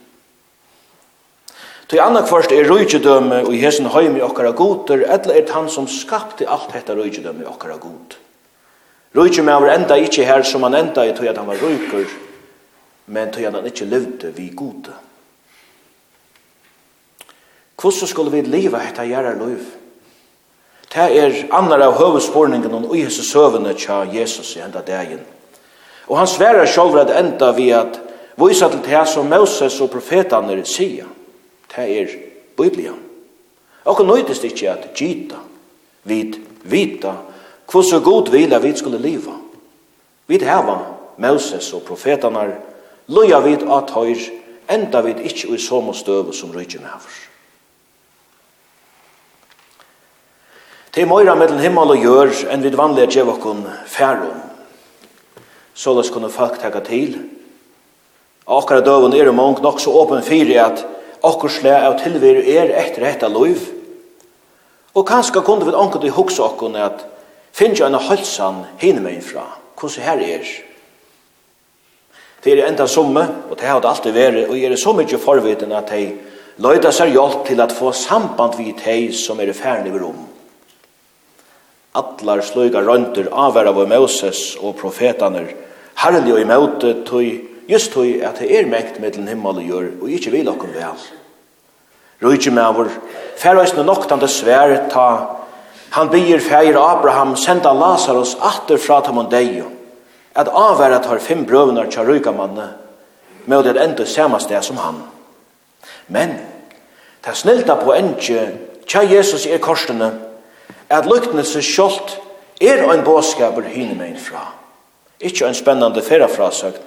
Tøy 1.91 1.99
anna 1.99 2.21
kvarst 2.23 2.53
er 2.55 2.69
rujtjedømme 2.69 3.41
og 3.43 3.53
i 3.53 3.59
hesen 3.59 3.89
høymi 3.91 4.21
okkara 4.23 4.53
goder, 4.55 5.03
etla 5.11 5.35
er 5.35 5.49
han 5.51 5.67
som 5.69 5.89
skapte 5.91 6.47
alt 6.47 6.71
hetta 6.71 6.95
rujtjedømme 6.95 7.45
okkara 7.51 7.75
god. 7.83 8.15
Rujtjum 9.15 9.45
var 9.45 9.73
enda 9.73 9.97
ikkje 9.99 10.25
her 10.25 10.43
som 10.47 10.63
han 10.63 10.75
enda 10.75 11.03
i 11.05 11.15
tog 11.15 11.27
at 11.27 11.37
han 11.37 11.47
var 11.47 11.59
rujker, 11.59 12.07
men 13.11 13.31
tog 13.31 13.43
at 13.43 13.57
han 13.57 13.67
ikkje 13.67 13.89
levde 13.91 14.31
vi 14.35 14.47
gode. 14.55 14.93
Hvordan 17.81 18.07
skulle 18.07 18.31
vi 18.31 18.41
leva 18.45 18.83
etter 18.85 19.09
gjerra 19.09 19.33
liv? 19.35 19.65
Det 20.91 21.07
er 21.17 21.37
annar 21.55 21.81
av 21.81 21.95
høvespårningen 21.97 22.73
og 22.75 22.95
i 22.95 23.05
hese 23.05 23.23
søvende 23.23 23.73
tja 23.79 24.03
Jesus 24.11 24.55
i 24.57 24.63
enda 24.63 24.83
dagen. 24.85 25.21
Og 26.07 26.17
han 26.19 26.27
sverar 26.27 26.67
sjolv 26.67 26.99
at 26.99 27.13
enda 27.15 27.51
vi 27.55 27.69
at 27.71 27.99
vise 28.39 28.67
til 28.69 28.83
det 28.85 29.03
som 29.07 29.29
Moses 29.31 29.79
og 29.81 29.91
profetaner 29.91 30.63
sier. 30.67 31.07
Det 31.71 31.87
er 31.87 32.15
Biblia. 32.59 32.93
Og 33.85 34.03
nøytest 34.05 34.43
ikkje 34.45 34.71
at 34.71 34.89
gita, 34.93 35.39
vid, 36.03 36.37
vita, 36.63 37.15
Hvordan 37.71 38.03
god 38.03 38.31
vil 38.31 38.53
at 38.53 38.63
vi 38.63 38.77
skulle 38.77 38.97
liva. 38.97 39.31
Vi 40.27 40.37
heva 40.37 40.77
Moses 41.17 41.73
og 41.73 41.81
profetanar, 41.87 42.53
loja 43.07 43.39
vid 43.39 43.63
at 43.71 43.91
høyr, 43.91 44.19
enda 44.71 45.01
vid 45.01 45.19
ikkje 45.23 45.55
i 45.55 45.59
som 45.59 45.89
og 45.89 45.95
støve 45.95 46.33
som 46.33 46.51
rydgjene 46.51 46.87
hever. 46.87 47.19
Det 50.91 51.03
er 51.03 51.07
møyra 51.07 51.37
mellom 51.39 51.59
himmel 51.63 51.93
og 51.93 52.01
gjør 52.03 52.31
enn 52.51 52.63
vi 52.63 52.71
vanlige 52.75 53.13
djevakken 53.15 53.63
færum. 53.87 54.41
Såles 55.73 56.09
kunne 56.11 56.29
folk 56.29 56.57
tega 56.59 56.81
til. 56.83 57.15
Akkara 58.47 58.83
døven 58.83 59.15
er 59.15 59.31
mong 59.31 59.61
nok 59.63 59.79
så 59.79 59.93
åpen 59.95 60.23
fyri 60.23 60.57
at 60.59 60.83
akkursle 61.23 61.71
av 61.71 61.95
tilvir 62.01 62.41
er 62.43 62.73
etter 62.81 63.07
etter 63.07 63.31
loiv. 63.31 63.63
Og 64.91 65.07
kanska 65.07 65.39
kunde 65.47 65.69
vi 65.69 65.77
anket 65.77 66.09
i 66.09 66.11
huksa 66.11 66.43
okkon 66.49 66.75
at 66.75 67.05
finn 67.53 67.75
jo 67.75 67.85
en 67.85 67.99
halsan 67.99 68.65
hinne 68.81 69.03
meg 69.03 69.21
fra, 69.25 69.45
hvordan 69.79 70.05
her 70.05 70.25
er. 70.37 70.51
Det 72.41 72.53
er 72.55 72.65
enda 72.65 72.87
summe, 72.89 73.23
og 73.49 73.57
det 73.59 73.67
har 73.69 73.81
det 73.81 73.89
alltid 73.89 74.15
vært, 74.15 74.49
og 74.49 74.57
jeg 74.57 74.71
er 74.71 74.81
så 74.81 74.93
mye 74.97 75.21
forviten 75.21 75.73
at 75.77 75.91
de 75.93 76.05
løyda 76.61 76.91
seg 76.93 77.13
hjelp 77.13 77.45
til 77.47 77.61
at 77.61 77.73
få 77.75 77.91
samband 77.93 78.57
vid 78.57 78.81
de 78.81 79.13
som 79.13 79.39
er 79.39 79.53
ferdig 79.53 79.93
i 79.93 80.01
rom. 80.01 80.27
Atlar 81.93 82.41
sløyga 82.41 82.81
rønter 82.81 83.27
avværa 83.29 83.73
av 83.75 83.87
Moses 83.89 84.55
og 84.61 84.77
profetaner, 84.79 85.51
herlig 86.01 86.33
og 86.33 86.41
i 86.41 86.47
møte 86.49 86.93
tog 87.05 87.47
just 87.69 87.91
tog 87.93 88.07
at 88.25 88.39
det 88.39 88.49
er 88.57 88.69
mekt 88.69 88.99
med 88.99 89.13
den 89.15 89.27
himmel 89.27 89.61
og 89.61 89.67
gjør, 89.67 89.89
og 90.01 90.09
ikke 90.09 90.31
vil 90.33 90.49
okkom 90.49 90.73
vel. 90.75 91.03
Røyge 92.21 92.51
med 92.53 92.73
vår, 92.77 92.89
færøysene 93.41 93.85
noktande 93.85 94.27
svær 94.29 94.73
ta 94.89 95.07
Han 95.91 96.09
byr 96.09 96.39
fægir 96.39 96.77
Abraham 96.79 97.35
senda 97.35 97.73
Lazarus 97.73 98.37
atter 98.39 98.77
fra 98.77 99.01
tamon 99.03 99.27
deg, 99.31 99.63
at 100.35 100.47
avværa 100.47 101.01
tar 101.03 101.19
fem 101.19 101.43
brøvnar 101.45 101.89
tja 101.91 102.05
rykamanne, 102.07 102.69
med 103.45 103.63
det 103.63 103.75
enda 103.75 104.05
samastet 104.05 104.63
som 104.63 104.77
han. 104.77 105.01
Men, 106.07 106.37
ta 107.23 107.33
snilta 107.35 107.75
på 107.75 107.91
enkje, 107.91 108.45
tja 108.87 109.03
Jesus 109.03 109.45
er 109.45 109.59
korsene, 109.59 110.13
at 110.89 111.11
luktnelse 111.11 111.59
skjolt 111.61 112.15
er 112.61 112.85
ein 112.87 113.03
båskaper 113.03 113.67
hyne 113.67 113.99
mein 113.99 114.15
fra. 114.15 114.47
Ikkje 115.19 115.47
ein 115.47 115.59
spennande 115.59 116.01
ferafrasøkt, 116.01 116.81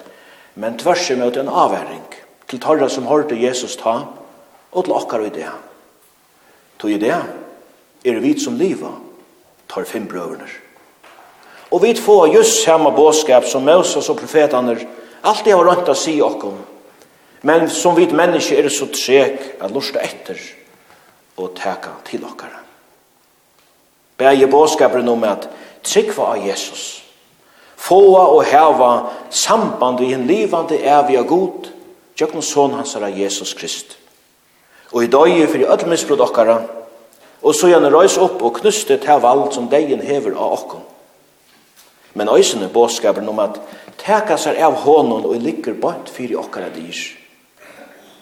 men 0.54 0.78
tvers 0.78 1.10
imot 1.10 1.36
en 1.36 1.52
avværing, 1.52 2.04
til 2.48 2.60
torra 2.60 2.88
som 2.88 3.04
hårde 3.06 3.36
Jesus 3.36 3.76
ta, 3.76 4.00
og 4.72 4.84
til 4.84 4.96
okkar 4.96 5.28
i 5.28 5.32
det. 5.34 5.50
Tog 6.78 6.90
i 6.90 6.98
det, 6.98 7.16
er 8.04 8.20
vi 8.20 8.34
som 8.40 8.58
liva, 8.58 8.92
tar 9.68 9.84
fem 9.88 10.06
brøverner. 10.08 10.50
Og 11.70 11.82
vi 11.82 11.94
får 11.94 12.34
just 12.34 12.62
samme 12.64 12.92
båskap 12.94 13.44
som 13.48 13.64
Moses 13.64 14.08
og 14.08 14.18
profetene 14.20 14.76
det 15.44 15.52
har 15.54 15.64
rønt 15.64 15.88
å 15.88 15.96
si 15.96 16.18
okkom. 16.22 16.58
Men 17.44 17.68
som 17.72 17.96
vi 17.96 18.06
menneske 18.12 18.56
er 18.56 18.68
så 18.68 18.86
trek 18.92 19.56
at 19.60 19.72
lusta 19.72 20.02
etter 20.04 20.38
og 21.40 21.56
teka 21.56 21.96
til 22.04 22.24
okkara. 22.24 22.60
Begge 24.16 24.46
bådskaperen 24.46 25.08
om 25.08 25.24
at 25.24 25.48
tryggva 25.82 26.34
av 26.34 26.46
Jesus. 26.46 27.02
Fåa 27.76 28.28
og 28.32 28.44
heva 28.48 28.90
samband 29.30 30.00
i 30.00 30.12
en 30.14 30.28
livande 30.28 30.78
evig 30.78 31.24
god, 31.28 31.68
tjøkken 32.16 32.42
sån 32.42 32.78
hans 32.78 32.94
er 32.96 33.08
Jesus 33.12 33.52
Krist. 33.58 33.98
Og 34.92 35.04
i 35.04 35.10
dag 35.10 35.32
er 35.32 35.50
for 35.50 35.58
i 35.58 35.66
ødmissbrud 35.66 36.20
okkara, 36.20 36.60
og 37.44 37.54
så 37.54 37.68
gjerne 37.68 37.92
røys 37.92 38.16
opp 38.18 38.40
og 38.42 38.56
knuste 38.62 38.96
til 38.96 39.20
valg 39.20 39.52
som 39.52 39.68
degen 39.68 40.00
hever 40.00 40.32
av 40.32 40.56
okken. 40.56 40.84
Men 42.14 42.30
øysene 42.32 42.70
båskapen 42.72 43.28
om 43.28 43.42
at 43.42 43.58
teka 44.00 44.38
seg 44.40 44.60
av 44.62 44.78
hånden 44.84 45.26
og 45.28 45.42
ligger 45.42 45.76
bort 45.76 46.12
i 46.18 46.32
okkara 46.34 46.70
dyr. 46.72 47.00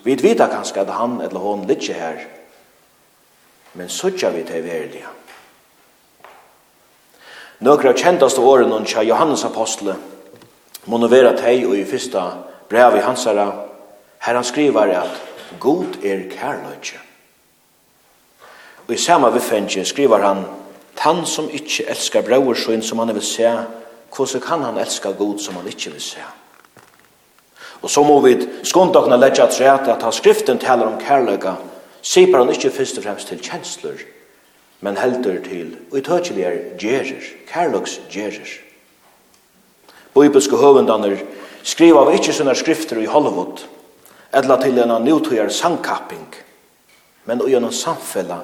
Vi 0.02 0.16
vet 0.18 0.42
kanskje 0.42 0.82
at 0.82 0.90
han 0.96 1.20
eller 1.20 1.38
hon 1.38 1.66
ligger 1.66 1.94
her, 1.94 2.24
men 3.74 3.88
suttja 3.88 4.32
vi 4.34 4.42
til 4.42 4.64
verilige. 4.64 5.12
Nøkra 7.62 7.92
av 7.92 8.00
kjentaste 8.00 8.42
årene 8.42 8.82
tja 8.84 9.04
Johannes 9.06 9.44
apostle 9.46 9.94
må 10.90 10.98
nå 10.98 11.06
være 11.06 11.36
teg 11.38 11.62
og 11.68 11.76
i 11.78 11.86
fyrsta 11.86 12.24
brev 12.68 12.98
i 12.98 13.04
hansara 13.06 13.46
her 14.26 14.34
han 14.34 14.44
skriver 14.44 14.90
at 14.98 15.22
God 15.62 16.02
er 16.02 16.26
kærløytje. 16.32 17.11
Og 18.88 18.94
i 18.94 18.98
samme 18.98 19.30
vifendje 19.32 19.84
skriver 19.84 20.24
han, 20.26 20.44
«Tan 20.96 21.26
som 21.26 21.48
ikkje 21.48 21.88
elskar 21.88 22.22
brauersyn 22.22 22.82
som 22.82 22.98
han 22.98 23.14
vil 23.14 23.24
se, 23.24 23.48
hvordan 24.12 24.40
kan 24.44 24.62
han 24.62 24.78
elska 24.78 25.12
god 25.16 25.38
som 25.40 25.56
han 25.56 25.68
ikkje 25.68 25.92
vil 25.92 26.02
se?» 26.04 26.24
Og 27.82 27.90
så 27.90 28.02
må 28.06 28.20
vi 28.20 28.36
skunda 28.62 29.00
kunne 29.02 29.18
legge 29.18 29.42
at 29.42 29.58
rett 29.60 29.88
at 29.90 30.02
han 30.02 30.12
skriften 30.14 30.58
taler 30.62 30.86
om 30.86 31.00
kærløyga, 31.02 31.56
sier 32.02 32.36
han 32.36 32.50
ikkje 32.52 32.70
først 32.70 32.98
og 32.98 33.06
fremst 33.06 33.30
til 33.30 33.42
kjensler, 33.42 34.04
men 34.82 34.98
heldur 34.98 35.40
til 35.42 35.76
og 35.90 36.02
tøtjelig 36.04 36.44
er 36.46 36.60
gjerer, 36.78 37.26
kærløks 37.50 38.00
gjerer. 38.10 38.52
Bibelske 40.14 40.58
høvendaner 40.58 41.22
skriva 41.64 42.04
av 42.04 42.14
ikkje 42.14 42.36
sånne 42.38 42.54
skrifter 42.58 43.00
i 43.02 43.10
Hollywood, 43.10 43.64
edla 44.34 44.58
til 44.60 44.78
en 44.82 44.94
av 44.98 45.02
nutøyere 45.02 45.50
sangkapping, 45.50 46.26
men 47.26 47.42
ui 47.42 47.54
en 47.54 47.70
samfella 47.72 48.42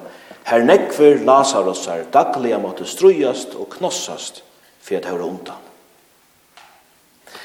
Her 0.48 0.64
nekver 0.64 1.18
Lazarusar 1.24 2.06
dagliga 2.12 2.56
måtte 2.58 2.86
strujast 2.88 3.52
og 3.58 3.68
knossast 3.76 4.40
for 4.80 4.96
at 4.96 5.04
høyre 5.04 5.26
undan. 5.26 5.64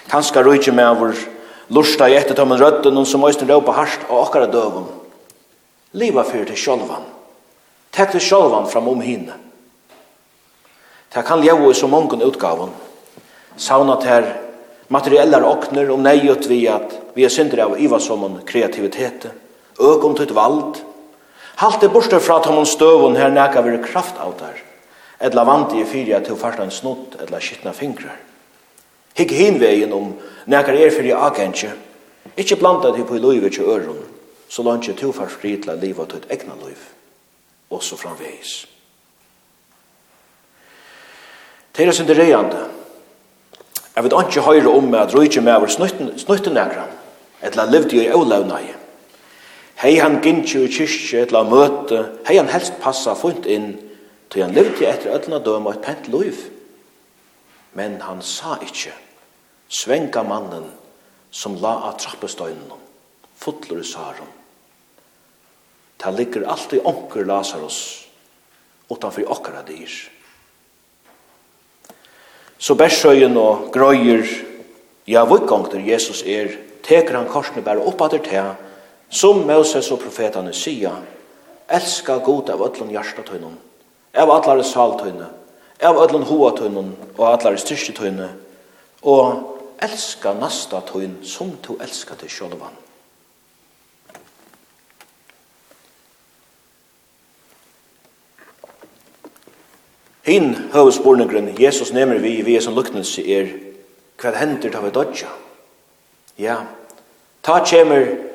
Kanska 0.07 0.43
rujtje 0.43 0.71
med 0.71 0.99
vår 0.99 1.17
lusta 1.75 2.07
i 2.07 2.15
ettertommen 2.15 2.59
røtten 2.61 3.01
som 3.05 3.25
òsne 3.27 3.49
råpa 3.49 3.75
harst 3.75 4.05
og 4.07 4.21
okkara 4.21 4.47
døvun. 4.47 4.87
Liva 5.99 6.23
fyrir 6.23 6.47
til 6.47 6.61
sjolvan. 6.61 7.03
Tek 7.91 8.15
til 8.15 8.23
sjolvan 8.23 8.69
fram 8.71 8.87
om 8.87 9.03
hinne. 9.03 9.35
Tek 11.11 11.27
kan 11.27 11.43
ljau 11.43 11.69
i 11.69 11.75
så 11.75 11.91
mongon 11.91 12.23
utgavun. 12.23 12.71
Sauna 13.57 13.99
ter 14.01 14.31
materiellar 14.87 15.43
okner 15.45 15.91
og 15.91 15.99
neiut 16.01 16.47
vi 16.49 16.63
at 16.71 16.95
vi 17.13 17.27
er 17.27 17.35
synder 17.35 17.65
av 17.67 17.77
ivasommon 17.79 18.41
kreativitet. 18.47 19.27
øk 19.79 20.03
om 20.03 20.15
tutt 20.15 20.31
vald, 20.35 20.77
Halt 21.55 21.81
det 21.81 21.91
borste 21.93 22.19
fra 22.19 22.39
tomon 22.41 22.65
støvun 22.65 23.15
her 23.15 23.29
neka 23.29 23.61
vire 23.61 23.83
kraft 23.83 24.17
av 24.19 24.35
der. 24.39 24.57
Etla 25.23 25.45
vant 25.47 25.73
i 25.73 25.85
fyrir 25.85 26.19
til 26.19 26.35
du 26.35 26.39
farsta 26.39 26.65
en 26.65 26.71
snutt, 26.71 27.15
etla 27.21 27.39
skittna 27.39 27.73
fingrar. 27.73 28.17
hin 29.15 29.59
vegin 29.59 29.93
om 29.93 30.13
nekar 30.45 30.73
er 30.73 30.91
fyrir 30.91 31.15
agentje. 31.15 31.71
Ikkje 32.37 32.57
blanda 32.57 32.91
til 32.91 33.05
på 33.05 33.15
i 33.15 33.19
loive 33.19 33.49
til 33.49 33.63
øron, 33.63 34.01
så 34.49 34.63
langt 34.63 34.85
til 34.85 34.95
du 34.95 35.11
farst 35.11 35.39
fritla 35.41 35.75
liv 35.75 35.99
av 35.99 36.09
et 36.15 36.25
egna 36.29 36.55
loiv, 36.61 36.79
og 37.69 37.83
så 37.83 37.97
framvegis. 37.97 38.65
Teira 41.73 41.91
sin 41.91 42.07
det 42.07 42.17
reiande, 42.17 42.69
jeg 43.95 44.03
vet 44.03 44.13
ikke 44.13 44.41
høyre 44.41 44.69
om 44.69 44.93
at 44.93 45.13
rujtje 45.13 45.41
med 45.41 45.53
av 45.53 45.67
snutten 45.69 46.57
et 46.57 46.77
etla 47.41 47.65
livdi 47.65 47.99
i 48.01 48.07
eulaunai, 48.07 48.73
Hei 49.83 49.97
han 49.99 50.21
gintju 50.23 50.61
i 50.63 50.69
kyrkje 50.71 51.25
til 51.27 51.35
å 51.35 51.43
møte, 51.43 51.97
hei 52.23 52.37
han 52.37 52.47
helst 52.47 52.77
passa 52.79 53.17
funt 53.19 53.43
inn, 53.51 53.73
til 54.31 54.45
han 54.45 54.55
levde 54.55 54.87
etter 54.87 55.11
ødlna 55.11 55.41
døma 55.43 55.73
et 55.75 55.83
pent 55.83 56.07
liv. 56.07 56.39
Men 57.75 57.97
han 58.05 58.21
sa 58.23 58.55
ikkje, 58.63 58.93
svenka 59.67 60.23
mannen 60.23 60.69
som 61.35 61.59
la 61.59 61.73
av 61.89 61.97
trappestøynen, 61.99 62.79
fotler 63.35 63.83
i 63.83 63.89
sarum. 63.91 64.31
Ta 65.99 66.15
ligger 66.15 66.47
alltid 66.47 66.87
onker 66.87 67.27
Lazarus 67.27 67.83
utanfor 68.87 69.27
okkara 69.35 69.67
dyr. 69.67 69.91
Så 72.55 72.79
bærsøyen 72.79 73.35
og 73.35 73.67
grøyer, 73.75 74.23
ja, 75.11 75.27
vukkongter 75.27 75.83
Jesus 75.83 76.23
er, 76.23 76.55
teker 76.87 77.19
han 77.19 77.27
korsene 77.27 77.67
bare 77.67 77.83
oppater 77.83 78.23
til 78.23 78.53
Som 79.13 79.43
Moses 79.45 79.91
og 79.93 79.99
profetane 80.01 80.49
sier, 80.57 80.95
elska 81.69 82.17
god 82.25 82.49
av 82.49 82.63
ötlun 82.65 82.89
hjartatøynun, 82.89 83.59
av 84.17 84.31
allare 84.33 84.65
saltøyne, 84.65 85.27
av 85.85 85.99
ötlun 86.01 86.25
hoatøynun 86.25 86.89
og 87.13 87.27
allare 87.27 87.61
styrketøyne, 87.61 88.31
og 89.05 89.85
elska 89.85 90.33
nasta 90.39 90.81
tøyn 90.89 91.19
som 91.21 91.53
to 91.61 91.77
elska 91.83 92.17
til 92.17 92.31
sjølvan. 92.31 92.73
Hinn 100.25 100.53
høvespurningren 100.73 101.51
Jesus 101.59 101.91
nemmer 101.93 102.17
vi 102.23 102.37
vi 102.41 102.57
som 102.63 102.73
luknelse 102.73 103.21
er 103.21 103.49
hva 104.17 104.31
hender 104.39 104.71
ta 104.71 104.79
vi 104.81 104.93
dodja? 104.95 105.29
Ja, 106.39 106.61
ta 107.43 107.59
kjemmer 107.61 108.32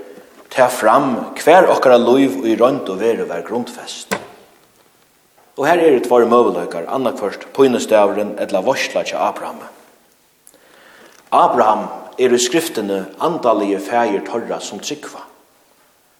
ta 0.50 0.68
fram 0.68 1.14
hver 1.42 1.68
okkara 1.70 1.98
liv 2.00 2.44
i 2.46 2.56
rønt 2.56 2.88
og 2.88 3.00
veru 3.00 3.26
vær 3.28 3.44
grundfest. 3.46 4.16
Og 5.58 5.66
her 5.66 5.80
er 5.82 5.96
det 5.96 6.06
tvare 6.06 6.28
møveløkar, 6.30 6.86
annakvørst 6.86 7.48
poinestavren 7.54 8.36
etla 8.38 8.62
vorsla 8.62 9.02
til 9.02 9.18
Abraham. 9.18 9.58
Abraham 11.32 11.88
er 12.18 12.34
i 12.34 12.38
skriftene 12.38 13.06
andalige 13.20 13.80
fægir 13.80 14.22
torra 14.26 14.60
som 14.60 14.78
tryggva. 14.78 15.24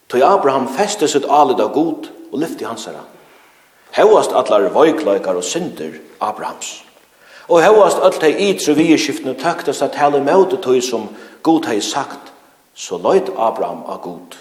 Toi 0.08 0.22
Abraham 0.24 0.68
festes 0.68 1.14
ut 1.16 1.28
alit 1.30 1.60
av 1.60 1.72
god 1.72 2.10
og 2.32 2.38
lyfti 2.40 2.64
hans 2.64 2.88
herra. 2.88 3.04
Hevast 3.92 4.32
allar 4.32 4.68
vøykløykar 4.74 5.38
og 5.38 5.44
synder 5.44 5.96
Abrahams. 6.20 6.82
Og 7.48 7.62
hevast 7.62 8.02
alt 8.04 8.22
hei 8.22 8.50
ytre 8.50 8.74
vi 8.76 8.90
i 8.92 8.98
at 8.98 9.94
helle 9.94 10.20
møte 10.20 10.56
tøy 10.56 10.80
som 10.80 11.08
god 11.42 11.66
hei 11.66 11.80
sagt 11.80 12.32
så 12.78 12.98
løyt 13.02 13.32
Abraham 13.34 13.82
av 13.90 14.00
god. 14.02 14.36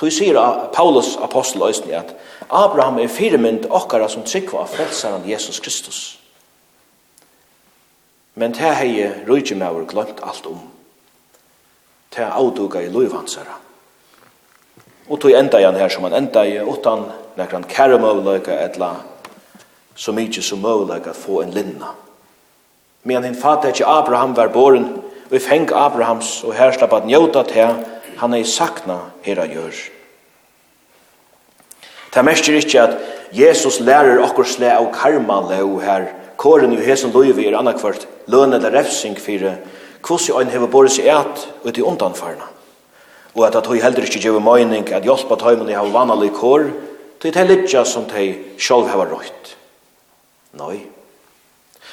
Tog 0.00 0.12
sier 0.12 0.38
Paulus 0.72 1.12
apostel 1.20 1.66
òsni 1.66 1.92
at 1.92 2.14
Abraham 2.48 3.02
er 3.02 3.12
firemynd 3.12 3.66
okkara 3.68 4.08
som 4.08 4.24
tryggva 4.24 4.62
av 4.62 4.72
frelsaren 4.72 5.26
Jesus 5.28 5.60
Kristus. 5.60 5.98
Men 8.34 8.54
te 8.56 8.70
hei 8.72 9.10
rujtjemauer 9.28 9.84
glömt 9.90 10.22
alt 10.24 10.46
om. 10.48 10.62
Te 12.10 12.24
avduga 12.24 12.80
i 12.80 12.88
luivansara. 12.88 13.58
Og 15.10 15.20
tog 15.20 15.36
enda 15.36 15.60
igjen 15.60 15.76
her 15.76 15.92
som 15.92 16.06
han 16.08 16.16
enda 16.16 16.46
i 16.46 16.56
utan 16.64 17.04
nekran 17.36 17.68
kære 17.68 17.98
møvløyka 18.00 18.56
etla 18.64 18.94
så 20.00 20.14
mykje 20.16 20.42
som 20.46 20.64
møvløyka 20.64 21.12
få 21.12 21.42
en 21.42 21.52
linna. 21.52 21.92
Men 23.04 23.26
hinn 23.26 23.36
fatt 23.36 23.68
ekki 23.68 23.84
Abraham 23.84 24.32
var 24.36 24.48
boren 24.54 24.88
og 25.30 25.36
i 25.36 25.42
feng 25.42 25.70
Abrahams 25.70 26.40
og 26.44 26.54
her 26.58 26.74
slapp 26.74 26.92
at 26.98 27.06
njóta 27.06 27.44
til 27.46 27.78
han 28.18 28.34
er 28.34 28.42
i 28.42 28.48
sakna 28.48 28.98
her 29.24 29.40
av 29.40 29.52
gjør. 29.54 29.76
Det 32.10 32.24
mestjer 32.26 32.58
ikke 32.58 32.82
at 32.82 32.96
Jesus 33.32 33.78
lærer 33.80 34.18
okkur 34.24 34.48
sle 34.50 34.72
av 34.74 34.90
karma 34.92 35.38
leo 35.46 35.78
her, 35.78 36.08
kåren 36.36 36.74
jo 36.74 36.82
hesen 36.82 37.14
loivi 37.14 37.46
er 37.46 37.58
annakvart, 37.60 38.08
løn 38.26 38.56
eller 38.56 38.74
refsing 38.74 39.14
fyrir, 39.14 39.60
kvossi 40.02 40.34
ein 40.34 40.50
hever 40.50 40.66
boris 40.66 40.98
i 40.98 41.06
et 41.08 41.46
ut 41.64 41.78
i 41.78 41.86
undanfarna. 41.86 42.48
Og 43.38 43.46
at 43.46 43.56
at 43.56 43.66
hui 43.70 43.78
heldur 43.78 44.02
ikke 44.02 44.20
gjeve 44.20 44.42
møyning 44.42 44.90
at 44.92 45.06
hjelpa 45.06 45.38
tøymen 45.38 45.70
i 45.70 45.78
hava 45.78 45.92
vanalig 45.94 46.32
kår, 46.34 46.72
til 47.20 47.32
det 47.32 47.74
er 47.74 47.84
som 47.84 48.08
de 48.10 48.34
sjálf 48.58 48.90
hava 48.90 49.06
røyt. 49.06 49.56
Nei. 50.58 50.99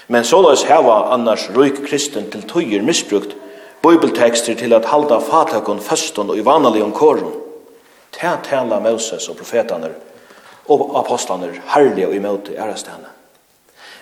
Men 0.08 0.24
såleis 0.24 0.63
heva 0.63 1.10
annars 1.12 1.50
røyk 1.56 1.84
kristen 1.88 2.30
til 2.32 2.46
tøyer 2.48 2.82
misbrukt 2.82 3.36
bibeltekster 3.84 4.56
til 4.56 4.74
at 4.74 4.88
halda 4.88 5.20
fatakon 5.20 5.82
føston 5.84 6.30
og 6.30 6.38
i 6.38 6.82
om 6.82 6.91
kåren. 6.91 7.34
Ta 8.12 8.38
tala 8.43 8.80
Moses 8.80 9.28
og 9.30 9.38
profetaner 9.38 9.91
og 10.67 11.00
apostlaner 11.00 11.60
herlige 11.74 12.08
og 12.08 12.15
imøte 12.15 12.56
ærestene. 12.56 13.12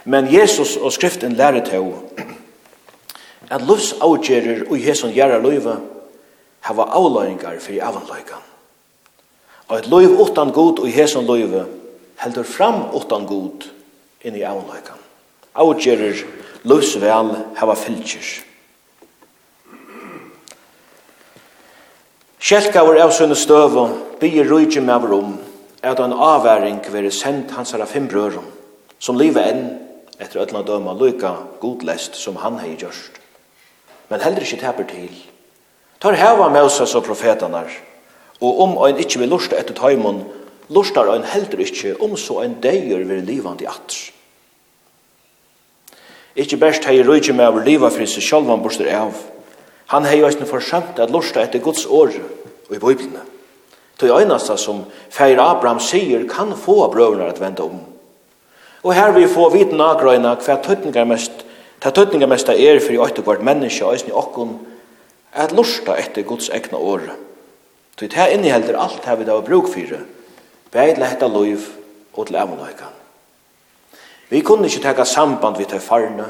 Men 0.05 0.33
Jesus 0.33 0.77
og 0.77 0.93
skriften 0.93 1.33
lærer 1.33 1.65
til 1.65 1.93
at 3.49 3.61
lufs 3.61 3.93
avgjerer 4.01 4.65
og 4.69 4.79
jesun 4.79 5.13
gjerra 5.13 5.39
løyve 5.41 5.77
hava 6.61 6.85
avløyngar 6.97 7.59
fyrir 7.59 7.85
avløygan. 7.85 8.43
Og 9.67 9.77
et 9.77 9.89
løyv 9.89 10.19
utan 10.21 10.51
god 10.51 10.79
og 10.79 10.97
jesun 10.97 11.25
løyve 11.25 11.65
heldur 12.21 12.43
fram 12.43 12.85
utan 12.93 13.25
god 13.25 13.65
inn 14.21 14.35
i 14.35 14.45
avløygan 14.45 15.04
avgjerer 15.55 16.23
løsvel 16.67 17.31
hava 17.55 17.75
fylgjer. 17.79 18.43
Sjelkavur 22.45 22.99
av 23.01 23.13
sønne 23.15 23.37
støvo 23.37 23.87
byr 24.21 24.45
rujtje 24.45 24.83
med 24.85 25.01
vår 25.01 25.13
om 25.15 25.31
at 25.85 26.01
en 26.01 26.13
avværing 26.13 26.81
vere 26.93 27.11
sendt 27.13 27.55
hans 27.57 27.73
av 27.73 27.87
fem 27.89 28.05
brørum 28.09 28.45
som 28.99 29.17
livet 29.17 29.49
enn 29.49 29.63
etter 30.21 30.43
ødla 30.43 30.61
døma 30.65 30.93
lykka 30.97 31.31
godlest 31.61 32.17
som 32.19 32.37
han 32.41 32.59
hei 32.61 32.75
gjørst. 32.77 33.17
Men 34.09 34.21
heller 34.21 34.45
ikkje 34.45 34.61
teper 34.61 34.85
til. 34.89 35.11
Tar 35.99 36.17
heva 36.19 36.49
Moses 36.53 36.93
og 36.95 37.05
profetanar 37.07 37.71
og 38.41 38.59
om 38.61 38.75
ein 38.85 38.99
ikkje 38.99 39.23
vil 39.23 39.31
lusta 39.33 39.57
etter 39.57 39.77
taimon 39.77 40.23
lustar 40.69 41.09
ein 41.13 41.25
heller 41.25 41.61
ikkje 41.65 41.95
om 42.03 42.17
så 42.17 42.41
ein 42.43 42.59
deir 42.61 43.05
vil 43.07 43.23
livandi 43.25 43.65
atter. 43.65 44.14
Ikke 46.35 46.59
best 46.59 46.85
hei 46.85 46.99
rujtje 47.03 47.33
med 47.33 47.47
av 47.47 47.61
liva 47.63 47.89
fri 47.93 48.07
seg 48.07 48.23
sjálf 48.23 48.51
han 48.51 48.63
borster 48.63 48.89
av. 48.91 49.15
Han 49.93 50.07
hei 50.07 50.19
eisne 50.25 50.47
forsømt 50.49 50.99
at 50.99 51.13
lusta 51.13 51.43
etter 51.43 51.63
Guds 51.63 51.85
år 51.85 52.11
og 52.67 52.75
i 52.75 52.81
bøyblene. 52.81 53.23
Tøy 53.95 54.11
øynasta 54.11 54.57
som 54.59 54.83
feir 55.13 55.39
Abraham 55.39 55.79
sier 55.79 56.25
kan 56.27 56.51
få 56.59 56.81
brøvnar 56.91 57.31
at 57.31 57.39
venda 57.39 57.63
om. 57.63 57.79
Og 58.83 58.93
her 58.93 59.15
vi 59.15 59.27
få 59.31 59.47
viten 59.53 59.81
agrøyna 59.81 60.35
hva 60.43 60.57
tøytningar 60.61 61.07
mest 61.07 61.45
Ta 61.85 61.91
tøtninga 61.93 62.25
mest 62.25 62.49
er 62.49 62.79
fyrir 62.81 63.03
åttu 63.03 63.21
kvart 63.21 63.43
menneske 63.45 63.85
og 63.85 63.93
eisne 63.93 64.15
okkun 64.17 64.55
at 65.37 65.51
lusta 65.53 65.93
etter 66.01 66.25
Guds 66.25 66.47
egna 66.49 66.79
åre. 66.81 67.13
Tøy 67.93 68.07
det 68.07 68.17
her 68.17 68.33
innehelder 68.33 68.79
alt 68.81 69.05
her 69.05 69.19
vi 69.19 69.27
da 69.27 69.35
var 69.37 69.45
bruk 69.45 69.69
fyrir. 69.69 70.01
Beid 70.73 70.97
lehta 70.97 71.29
loiv 71.29 71.67
og 72.15 72.25
til 72.25 72.39
avunøykan. 72.41 73.04
Vi 74.29 74.41
kunne 74.41 74.67
ikke 74.67 74.81
teka 74.81 75.05
samband 75.05 75.57
vi 75.57 75.65
til 75.65 75.79
farne, 75.79 76.25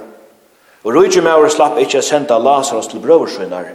og 0.84 0.94
rujtje 0.94 1.22
med 1.22 1.34
året 1.34 1.52
slapp 1.52 1.80
ikke 1.82 2.02
senda 2.02 2.38
Lazarus 2.38 2.88
til 2.88 3.00
brøversvinnar, 3.00 3.72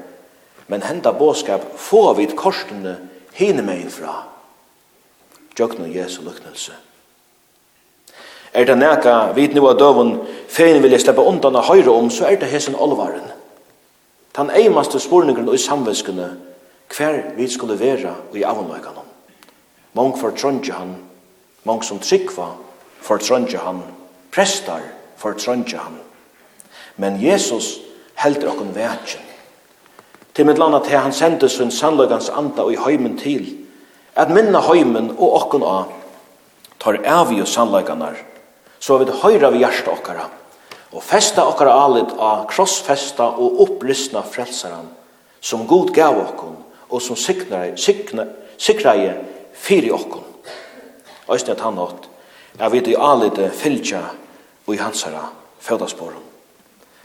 men 0.68 0.82
henda 0.82 1.10
båskap 1.12 1.64
få 1.76 2.12
vid 2.14 2.36
korsene 2.36 2.98
hine 3.34 3.62
meg 3.62 3.80
innfra. 3.82 4.22
Jøkna 5.58 5.88
Jesu 5.88 6.22
luknelse. 6.22 6.72
Er 8.52 8.64
det 8.64 8.78
neka 8.78 9.32
vid 9.34 9.54
nu 9.54 9.66
av 9.68 9.78
døvun 9.78 10.16
fein 10.48 10.82
vil 10.82 10.94
jeg 10.94 11.04
slippe 11.04 11.22
undan 11.22 11.56
av 11.56 11.68
høyre 11.68 11.90
om, 11.90 12.10
så 12.10 12.26
er 12.26 12.38
det 12.40 12.50
hesen 12.50 12.74
olvaren. 12.74 13.28
Tan 14.34 14.50
eimaste 14.50 15.00
spurningren 15.02 15.48
og 15.48 15.58
samveskene, 15.58 16.30
hver 16.96 17.34
vi 17.36 17.46
skulle 17.48 17.78
vera 17.78 18.14
og 18.30 18.38
i 18.38 18.46
avunløykanon. 18.46 19.06
Mång 19.94 20.14
for 20.18 20.30
trondje 20.30 20.74
han, 20.74 20.94
mång 21.64 21.82
som 21.82 21.98
tryggva 21.98 22.52
for 23.02 23.18
trondje 23.18 23.58
han, 23.58 23.82
Prestar 24.30 24.82
for 25.16 25.34
trøndja 25.34 25.78
han. 25.78 25.98
Men 26.96 27.18
Jesus 27.22 27.78
heldur 28.20 28.52
okkur 28.52 28.72
vekjen. 28.76 29.26
Til 30.34 30.46
mitt 30.46 30.60
landa 30.60 30.78
til 30.84 30.98
han 30.98 31.12
sendte 31.12 31.48
sin 31.50 31.72
sannløgans 31.74 32.30
anda 32.30 32.62
og 32.62 32.74
i 32.74 32.78
høymen 32.78 33.16
til, 33.18 33.48
at 34.14 34.30
minna 34.30 34.60
høymen 34.62 35.10
og 35.16 35.34
okkur 35.40 35.64
a, 35.66 35.78
tar 36.80 37.00
avgjø 37.04 37.44
sannløganar, 37.44 38.16
så 38.80 38.98
vi 39.00 39.10
høyra 39.22 39.50
vi 39.50 39.64
hjärsta 39.64 39.92
okkara, 39.92 40.28
og 40.92 41.02
festa 41.04 41.44
okkara 41.48 41.74
alit 41.84 42.14
av 42.18 42.46
krossfesta 42.50 43.26
og 43.36 43.60
oppristna 43.66 44.22
frelsaran, 44.22 44.88
som 45.40 45.66
god 45.66 45.92
gav 45.96 46.18
okkun, 46.20 46.56
og 46.90 47.02
som 47.02 47.16
sikrar, 47.16 47.74
sikrar, 47.76 48.32
sikrar 48.58 49.20
fyri 49.54 49.90
okkun. 49.90 50.24
Øystein 51.30 51.56
at 51.56 51.62
han 51.62 51.78
hatt, 51.78 52.08
er 52.58 52.68
vi 52.68 52.80
i 52.90 52.96
alite 52.98 53.50
fylgja 53.54 54.02
og 54.66 54.74
i 54.74 54.78
hans 54.78 55.02
herra 55.02 55.30
fødasporen. 55.60 56.22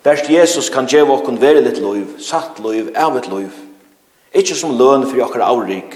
Berst 0.04 0.30
Jesus 0.30 0.70
kan 0.70 0.86
djeva 0.86 1.18
veri 1.42 1.62
litt 1.66 1.80
loiv, 1.82 2.20
satt 2.20 2.60
loiv, 2.60 2.92
evet 2.94 3.28
loiv, 3.28 3.54
ikkje 4.34 4.56
som 4.56 4.78
løn 4.78 5.08
fyrir 5.10 5.26
okkar 5.26 5.42
avrik, 5.42 5.96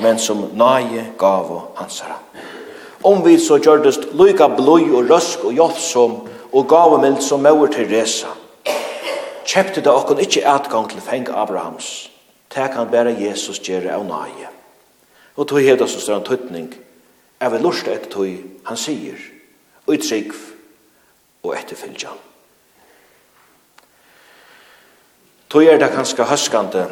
men 0.00 0.18
som 0.18 0.48
nage 0.56 1.04
gav 1.18 1.50
og 1.50 1.74
hans 1.76 2.00
herra. 2.00 2.16
Om 3.04 3.24
vi 3.24 3.38
så 3.38 3.58
gjørdest 3.58 4.14
loika 4.14 4.48
bloi 4.48 4.86
og 4.94 5.10
røsk 5.10 5.44
og 5.44 5.52
joffsom 5.52 6.14
og 6.52 6.68
gavemild 6.68 7.20
som 7.20 7.42
mauer 7.42 7.66
til 7.66 7.90
resa, 7.90 8.30
kjepte 9.44 9.82
det 9.82 9.92
okkun 9.92 10.22
ikkje 10.22 10.46
etgang 10.46 10.88
til 10.88 11.02
feng 11.02 11.28
Abrahams, 11.28 12.08
det 12.54 12.70
han 12.72 12.88
bæra 12.88 13.10
Jesus 13.10 13.58
gjere 13.58 13.92
av 13.92 14.06
nage. 14.06 14.48
Og 15.36 15.48
tog 15.48 15.60
heda 15.60 15.86
så 15.86 16.00
større 16.00 16.24
tøtning, 16.24 16.72
er 17.40 17.50
vi 17.50 17.58
lust 17.58 17.88
etter 17.88 18.08
tog 18.08 18.32
han 18.64 18.76
sier, 18.76 19.18
og 19.86 19.94
i 19.94 20.00
trygg 20.00 20.32
og 21.42 21.56
etterfylgja. 21.58 22.12
Tog 25.52 25.66
er 25.68 25.80
det 25.80 25.90
kanskje 25.92 26.24
høskande 26.24 26.86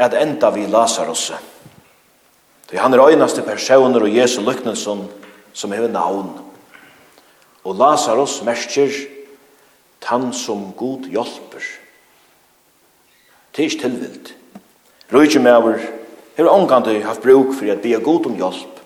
at 0.00 0.14
enda 0.16 0.50
vi 0.54 0.66
Lazarus. 0.70 1.32
Tog 2.70 2.78
han 2.80 2.94
er 2.94 3.08
øynaste 3.10 3.42
personer 3.44 4.06
og 4.06 4.14
Jesu 4.14 4.40
lyknelsen 4.40 5.04
som 5.52 5.72
hever 5.72 5.92
navn. 5.92 6.30
Og 7.64 7.74
Lazarus 7.74 8.38
merker 8.46 8.92
tann 10.00 10.32
som 10.32 10.70
god 10.78 11.10
hjelper. 11.10 11.64
Det 13.52 13.64
er 13.64 13.68
ikke 13.70 13.82
tilvilt. 13.82 14.32
Røyge 15.12 15.40
med 15.42 15.52
over 15.52 15.78
har 16.36 16.48
omgande 16.52 17.02
haft 17.02 17.22
bruk 17.22 17.54
for 17.54 17.72
at 17.72 17.82
be 17.82 17.96
god 18.04 18.26
om 18.26 18.36
hjelp. 18.36 18.80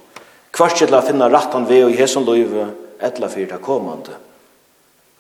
Kvart 0.53 0.77
til 0.79 0.95
å 0.95 1.03
finne 1.07 1.29
rattan 1.31 1.69
ved 1.69 1.85
og 1.87 1.95
i 1.95 1.99
hesen 1.99 2.27
løyve 2.27 2.69
etla 3.03 3.31
for 3.31 3.47
det 3.53 3.61
kommande. 3.63 4.19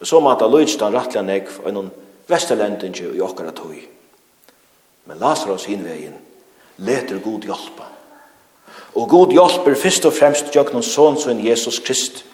Og 0.00 0.06
så 0.06 0.20
måtte 0.20 0.48
Luidstan 0.48 0.94
rattla 0.96 1.22
nekv 1.22 1.60
og 1.64 1.74
noen 1.76 1.90
vesterlendinge 2.30 3.12
i 3.16 3.22
okkara 3.24 3.52
tøy. 3.52 3.82
Men 5.04 5.20
Lazarus 5.20 5.66
hinvegin 5.68 6.16
leter 6.80 7.20
god 7.20 7.44
hjelpa. 7.44 7.88
Og 8.94 9.08
god 9.08 9.34
hjelper 9.34 9.76
først 9.78 10.06
og 10.08 10.16
fremst 10.16 10.52
gjøknon 10.54 10.84
sånn 10.86 11.18
som 11.20 11.40
Jesus 11.44 11.80
Krist. 11.84 12.24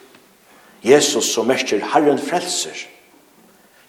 Jesus 0.86 1.32
som 1.34 1.48
merker 1.48 1.82
Herren 1.92 2.20
frelser. 2.22 2.76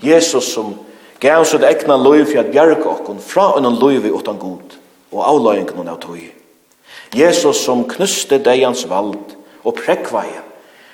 Jesus 0.02 0.50
som 0.54 0.74
gav 1.22 1.46
sitt 1.46 1.66
egna 1.66 1.98
løyv 1.98 2.28
for 2.32 2.42
at 2.42 2.52
bjerg 2.54 2.86
okkon 2.86 3.22
fra 3.22 3.52
unnan 3.58 3.78
i 3.92 4.10
utan 4.10 4.38
god 4.38 4.78
og 5.12 5.24
avløyengen 5.24 5.88
av 5.88 6.00
tog. 6.00 6.20
Jesus 7.16 7.64
som 7.64 7.86
knuste 7.88 8.38
deians 8.44 8.84
vald 8.90 9.36
og 9.64 9.76
prekvaie 9.76 10.42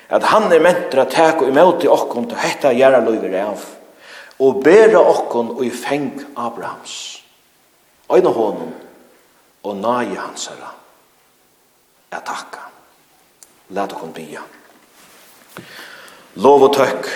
at 0.08 0.22
han 0.28 0.52
er 0.52 0.60
mentra 0.60 1.06
og 1.06 1.48
imot 1.48 1.84
i 1.84 1.88
okkon 1.88 2.28
til 2.28 2.38
hetta 2.38 2.72
gjerra 2.72 3.00
løyver 3.04 3.34
av 3.40 3.64
og 4.44 4.62
bera 4.64 5.00
okkon 5.00 5.52
og 5.54 5.64
i 5.64 5.70
feng 5.70 6.18
Abrahams. 6.36 7.22
Øyne 8.12 8.32
hånden 8.34 8.74
og 9.64 9.76
nage 9.76 10.16
hans 10.18 10.48
herra 10.50 10.74
er 12.12 12.24
takka 12.24 12.70
Lat 13.74 13.94
okkom 13.96 14.12
bia 14.12 14.42
lov 16.36 16.66
og 16.66 16.74
tøkk 16.76 17.08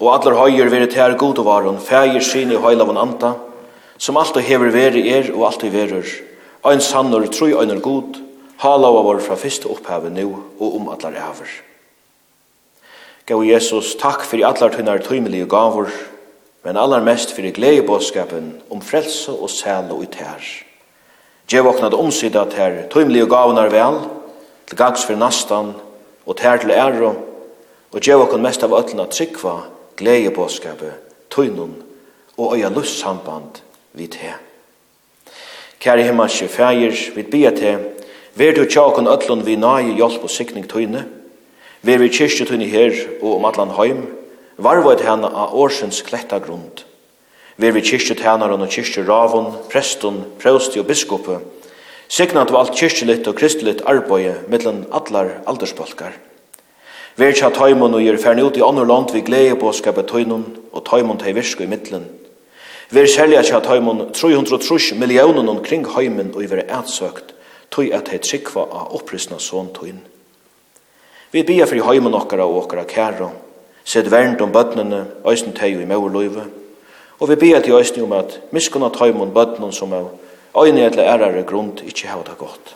og 0.00 0.08
allar 0.12 0.40
høyer 0.40 0.68
veri 0.72 0.88
tær 0.90 1.14
god 1.16 1.38
og 1.38 1.46
varon 1.46 1.78
fægir 1.80 2.24
sin 2.24 2.50
i 2.50 2.58
høyla 2.58 2.84
von 2.88 2.98
anta 2.98 3.36
som 3.98 4.16
alt 4.16 4.36
og 4.36 4.42
hever 4.42 4.74
veri 4.74 5.06
er 5.12 5.30
og 5.34 5.46
alt 5.46 5.64
og 5.64 5.72
verur 5.72 6.14
ein 6.66 6.80
sannur 6.80 7.28
troi 7.30 7.54
einar 7.54 7.80
god 7.80 8.22
Hala 8.58 8.88
var 8.88 9.18
fra 9.20 9.36
fyrste 9.36 9.68
opphavet 9.68 10.12
nu 10.12 10.30
og 10.58 10.76
om 10.78 10.88
allar 10.88 11.12
æver. 11.12 11.50
Gau 13.26 13.40
Jesus, 13.42 13.96
takk 13.98 14.22
fyrir 14.22 14.46
allar 14.46 14.70
tunnar 14.70 15.00
tøymelige 15.02 15.48
gavur, 15.50 15.88
men 16.62 16.76
allar 16.78 17.02
mest 17.02 17.32
fyrir 17.34 17.56
gleibåskapen 17.56 18.52
om 18.70 18.78
frelse 18.78 19.32
og 19.34 19.50
sæl 19.50 19.88
og 19.90 20.04
utær. 20.04 20.44
Gjev 21.50 21.66
oknad 21.66 21.96
omsida 21.98 22.44
tær 22.46 22.84
tøymelige 22.92 23.26
gavunar 23.26 23.72
vel, 23.74 23.98
til 24.70 24.78
gags 24.78 25.08
fyrir 25.08 25.18
nastan 25.18 25.72
og 26.22 26.38
tær 26.38 26.62
til 26.62 26.70
æro, 26.70 27.10
og 27.90 27.98
gjev 27.98 28.22
oknad 28.28 28.46
mest 28.46 28.62
av 28.62 28.78
öllna 28.78 29.08
tryggva 29.10 29.56
gleibåskapet, 29.98 30.94
tøynun 31.26 31.74
og 32.38 32.54
øya 32.54 32.70
lussamband 32.70 33.58
vid 33.98 34.14
te. 34.14 34.36
Kære 35.82 36.06
himmelske 36.06 36.46
fægir, 36.46 36.94
vi 37.18 37.26
bia 37.26 37.50
te, 37.50 37.74
ver 38.38 38.54
du 38.54 38.68
tja 38.70 38.86
okon 38.86 39.10
öllun 39.10 39.42
vi 39.42 39.58
nai 39.58 39.96
hjelp 39.98 40.22
og 40.22 40.30
sikning 40.30 40.70
tøyne, 40.70 41.08
Vi 41.86 42.08
kyrkje 42.10 42.56
i 42.58 42.64
i 42.64 42.66
her 42.66 42.94
og 43.22 43.36
om 43.36 43.44
atlan 43.46 43.70
heim, 43.76 43.98
varvo 44.58 44.90
et 44.90 45.04
hana 45.06 45.28
av 45.28 45.52
årsens 45.54 46.00
kletta 46.02 46.40
grund. 46.42 46.82
Vi 47.56 47.70
kyrkje 47.70 48.16
i 48.16 48.26
og 48.26 48.66
kyrkje 48.66 48.74
kyrkjeravun, 48.74 49.52
preston, 49.70 50.24
præusti 50.40 50.80
og 50.80 50.86
biskopu, 50.86 51.36
signat 52.08 52.50
alt 52.50 52.74
kyrkjelitt 52.74 53.28
og 53.28 53.36
kristelitt 53.38 53.84
arbeid 53.86 54.48
mellom 54.48 54.82
allar 54.90 55.30
aldersbolkar. 55.46 56.12
Vi 57.16 57.24
er 57.24 57.32
tja 57.32 57.52
taimun 57.54 57.94
og 57.94 58.02
gjør 58.02 58.18
færne 58.18 58.42
ut 58.42 58.56
i 58.56 58.66
andre 58.66 58.86
land 58.86 59.14
vi 59.14 59.22
glede 59.22 59.54
på 59.54 59.70
å 59.70 59.76
skape 59.76 60.02
tøynun 60.10 60.44
og 60.72 60.84
tøymon 60.90 61.22
til 61.22 61.38
virsko 61.38 61.62
i 61.62 61.70
mittlen. 61.70 62.10
Vi 62.90 63.00
er 63.00 63.06
selja 63.06 63.42
tja 63.46 63.62
taimun 63.62 64.10
330 64.10 64.98
millionen 64.98 65.48
omkring 65.48 65.86
heimen 65.94 66.34
og 66.34 66.42
i 66.42 66.50
vera 66.50 66.66
etsøkt, 66.80 67.30
tøy 67.70 67.94
at 67.94 68.10
hei 68.10 68.18
trikva 68.18 68.66
av 68.66 68.92
opprystna 68.98 69.38
sånn 69.38 69.70
tøyn. 69.70 70.02
Vi 71.36 71.42
bia 71.44 71.66
fri 71.68 71.82
heimen 71.84 72.14
okkara 72.16 72.46
og 72.48 72.62
okkara 72.62 72.86
kæra, 72.88 73.26
sed 73.84 74.06
vernt 74.08 74.40
om 74.40 74.54
bøtnene, 74.54 75.02
øysen 75.28 75.52
teg 75.52 75.74
og 75.76 75.82
i 75.84 75.88
mauerløyve, 75.90 76.44
og 77.20 77.28
vi 77.28 77.34
bia 77.36 77.58
til 77.60 77.74
øysen 77.76 78.06
om 78.06 78.14
at 78.16 78.38
miskunna 78.56 78.88
taimon 78.88 79.34
bøtnen 79.34 79.72
som 79.72 79.90
er 79.92 80.06
øyne 80.56 80.86
etle 80.86 81.04
ærare 81.04 81.42
grund 81.44 81.82
ikkje 81.84 82.08
hava 82.08 82.24
det 82.24 82.38
godt. 82.38 82.72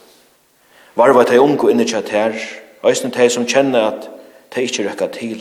Varva 0.92 1.22
teg 1.24 1.40
ungu 1.40 1.70
inni 1.72 1.86
tja 1.88 2.02
tær, 2.04 2.36
øysen 2.84 3.14
teg 3.14 3.32
som 3.32 3.46
kjenne 3.48 3.80
at 3.80 4.10
teg 4.52 4.68
ikkje 4.68 4.84
rekka 4.90 5.08
til. 5.14 5.40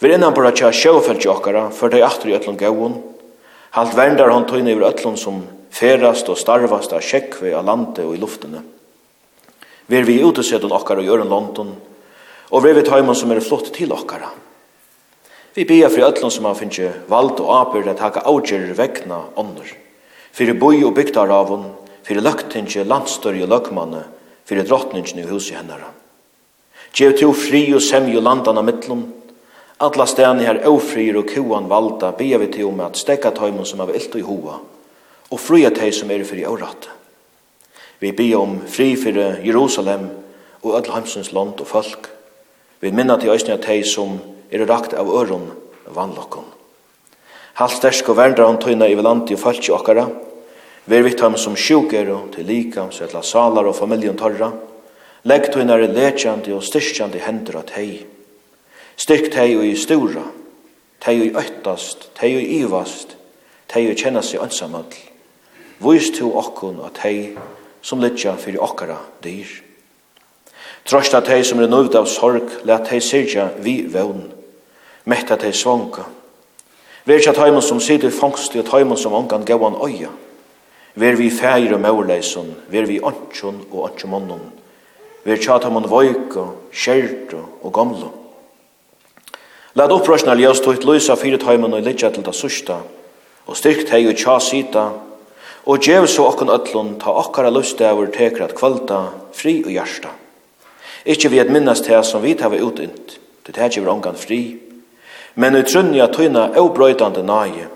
Vi 0.00 0.12
innan 0.12 0.36
bara 0.36 0.50
tja 0.52 0.68
sjøfeldt 0.68 1.24
okkara, 1.32 1.70
for 1.72 1.88
teg 1.88 2.04
aftur 2.04 2.28
i 2.28 2.36
ötlun 2.36 2.60
gauun, 2.60 2.98
halt 3.72 3.96
verndar 3.96 4.34
hon 4.36 4.44
tøyne 4.44 4.76
i 4.76 4.84
ötlun 4.90 5.16
som 5.16 5.46
ferast 5.72 6.28
og 6.28 6.36
starvast 6.36 6.92
av 6.92 7.00
sjekkve 7.00 7.56
av 7.56 7.64
landet 7.64 8.04
og 8.04 8.18
i 8.18 8.20
luftene. 8.20 8.60
Ver 9.90 10.06
vi 10.06 10.20
ute 10.22 10.44
sedan 10.46 10.72
okkar 10.72 11.00
og 11.00 11.08
gjør 11.08 11.24
en 11.24 11.32
London, 11.32 11.74
og 12.50 12.62
ver 12.62 12.76
vi 12.78 12.86
taimon 12.86 13.18
som 13.18 13.32
er 13.34 13.42
flott 13.42 13.72
til 13.74 13.92
okkara. 13.92 14.30
Vi 15.54 15.64
bia 15.66 15.90
fri 15.90 16.04
ötlun 16.06 16.30
som 16.30 16.46
har 16.46 16.54
finnje 16.54 16.92
vald 17.10 17.40
og 17.42 17.50
apur 17.56 17.88
at 17.90 17.98
haka 17.98 18.22
avgjerir 18.30 18.76
vegna 18.78 19.24
ånder, 19.36 19.66
fyrir 20.32 20.54
boi 20.54 20.84
og 20.86 20.94
bygdar 20.94 21.32
av 21.34 21.50
hon, 21.50 21.64
fyrir 22.06 22.22
løgtingi 22.22 22.84
landstørje 22.86 23.50
løgmanne, 23.50 24.04
fyrir 24.46 24.70
hus 24.70 25.14
i 25.14 25.26
husi 25.26 25.54
hennara. 25.54 25.90
Gjev 26.94 27.18
til 27.18 27.34
fri 27.34 27.74
og 27.74 27.82
semju 27.82 28.20
landan 28.20 28.58
av 28.58 28.64
mittlun, 28.64 29.08
Alla 29.80 30.04
stæni 30.06 30.44
her 30.44 30.58
ofrir 30.68 31.16
og 31.16 31.30
kuan 31.32 31.68
valda 31.68 32.10
bia 32.12 32.36
vi 32.38 32.50
til 32.52 32.66
om 32.68 32.80
at 32.84 32.98
stekka 33.00 33.30
tøymon 33.32 33.64
som 33.64 33.80
av 33.80 33.94
ilt 33.96 34.12
og 34.12 34.20
i 34.20 34.24
hova, 34.26 34.58
og 35.30 35.40
fria 35.40 35.70
teg 35.72 35.94
som 35.96 36.10
er 36.12 36.24
fyrir 36.28 36.50
åratte. 36.52 36.99
Vi 38.00 38.12
bi 38.16 38.34
om 38.34 38.60
fri 38.64 38.94
fyrir 38.96 39.42
Jerusalem 39.44 40.08
og 40.62 40.74
öll 40.78 41.32
land 41.32 41.60
og 41.60 41.66
folk. 41.66 42.08
Vi 42.80 42.90
minna 42.90 43.16
til 43.16 43.30
æsni 43.30 43.52
at 43.52 43.64
hei 43.64 43.82
som 43.84 44.18
er 44.50 44.64
rakt 44.66 44.94
av 44.94 45.06
øron 45.06 45.50
vannlokkon. 45.86 46.44
Halt 47.54 47.76
stersk 47.76 48.08
og 48.08 48.16
verndra 48.16 48.46
han 48.46 48.58
tøyna 48.58 48.88
i 48.88 48.94
velandi 48.96 49.34
og 49.34 49.40
falki 49.40 49.72
okkara. 49.72 50.06
Ver 50.86 51.02
vitt 51.04 51.20
ham 51.20 51.36
som 51.36 51.56
sjuker 51.56 52.08
og 52.14 52.32
til 52.32 52.48
lika 52.48 52.86
sætla 52.90 53.22
salar 53.22 53.68
og 53.68 53.76
familjon 53.76 54.16
torra. 54.16 54.48
Legg 55.24 55.50
tøyna 55.52 55.76
er 55.76 55.92
lekjandi 55.92 56.54
og 56.56 56.64
styrkjandi 56.64 57.20
hendur 57.20 57.60
at 57.60 57.74
hei. 57.76 58.06
Styrkt 58.96 59.36
hei 59.36 59.52
og 59.58 59.64
i 59.64 59.76
stura, 59.76 60.24
teg 61.00 61.20
og 61.20 61.26
i 61.26 61.36
øttast, 61.36 62.08
teg 62.16 62.36
og 62.36 62.42
i 62.42 62.60
ivast, 62.64 63.16
teg 63.68 63.92
og 63.92 64.00
kjenna 64.00 64.24
seg 64.24 64.40
ansamall. 64.40 64.88
Vist 65.84 66.16
to 66.16 66.32
okkun 66.36 66.80
at 66.84 67.04
hei 67.04 67.36
som 67.82 68.00
litja 68.00 68.36
fyrir 68.36 68.62
okkara 68.62 68.98
dyr. 69.24 69.48
Trosta 70.88 71.20
teg 71.24 71.44
som 71.44 71.60
er 71.60 71.68
nøvd 71.70 71.96
av 72.00 72.08
sorg, 72.08 72.48
let 72.64 72.88
teg 72.88 73.02
sirja 73.04 73.50
vi 73.60 73.82
vevn, 73.90 74.24
metta 75.04 75.36
teg 75.40 75.54
svonka. 75.56 76.06
Ver 77.06 77.20
tja 77.20 77.32
taimun 77.32 77.64
som 77.64 77.80
sider 77.80 78.12
fangst 78.12 78.54
og 78.56 78.66
taimon 78.68 78.98
som 79.00 79.14
ongan 79.16 79.44
gauan 79.48 79.78
oia. 79.80 80.10
Ver 80.94 81.16
vi 81.16 81.30
fægir 81.30 81.74
og 81.74 81.80
maurleisun, 81.80 82.54
ver 82.68 82.86
vi 82.86 83.00
ontsun 83.00 83.62
og 83.70 83.84
ontsumunnon. 83.88 84.50
Ver 85.24 85.40
tja 85.40 85.58
taimon 85.58 85.88
voika, 85.88 86.50
kjerto 86.72 87.44
og 87.62 87.72
gamlo. 87.72 88.10
Lad 89.74 89.92
opprøsna 89.94 90.34
ljøst 90.34 90.66
og 90.66 90.76
et 90.76 90.84
løysa 90.84 91.14
fyrir 91.16 91.40
taimon 91.40 91.74
og 91.78 91.84
litja 91.86 92.10
til 92.10 92.26
da 92.26 92.34
susta, 92.34 92.80
og 93.46 93.56
styrkt 93.56 93.92
hei 93.94 94.04
og 94.10 94.18
tja 94.18 94.36
sita, 94.42 94.90
og 95.64 95.82
gjev 95.84 96.06
så 96.08 96.24
okkun 96.30 96.52
öllun 96.52 96.94
ta 97.00 97.12
okkara 97.12 97.50
lustdagur 97.50 98.08
teker 98.14 98.46
at 98.46 98.56
kvalta 98.56 99.02
fri 99.36 99.60
og 99.64 99.72
hjarta. 99.74 100.12
Ikki 101.04 101.28
vi 101.28 101.40
at 101.40 101.50
minnast 101.52 101.88
her 101.88 102.02
som 102.02 102.22
vi 102.22 102.34
tava 102.34 102.56
utint, 102.60 103.18
det 103.46 103.56
her 103.56 103.68
gjever 103.68 103.92
ongan 103.92 104.16
fri, 104.16 104.58
men 105.34 105.56
i 105.56 105.62
trunni 105.64 106.00
at 106.00 106.14
tøyna 106.16 106.50
eubrøydande 106.56 107.22
nage, 107.26 107.68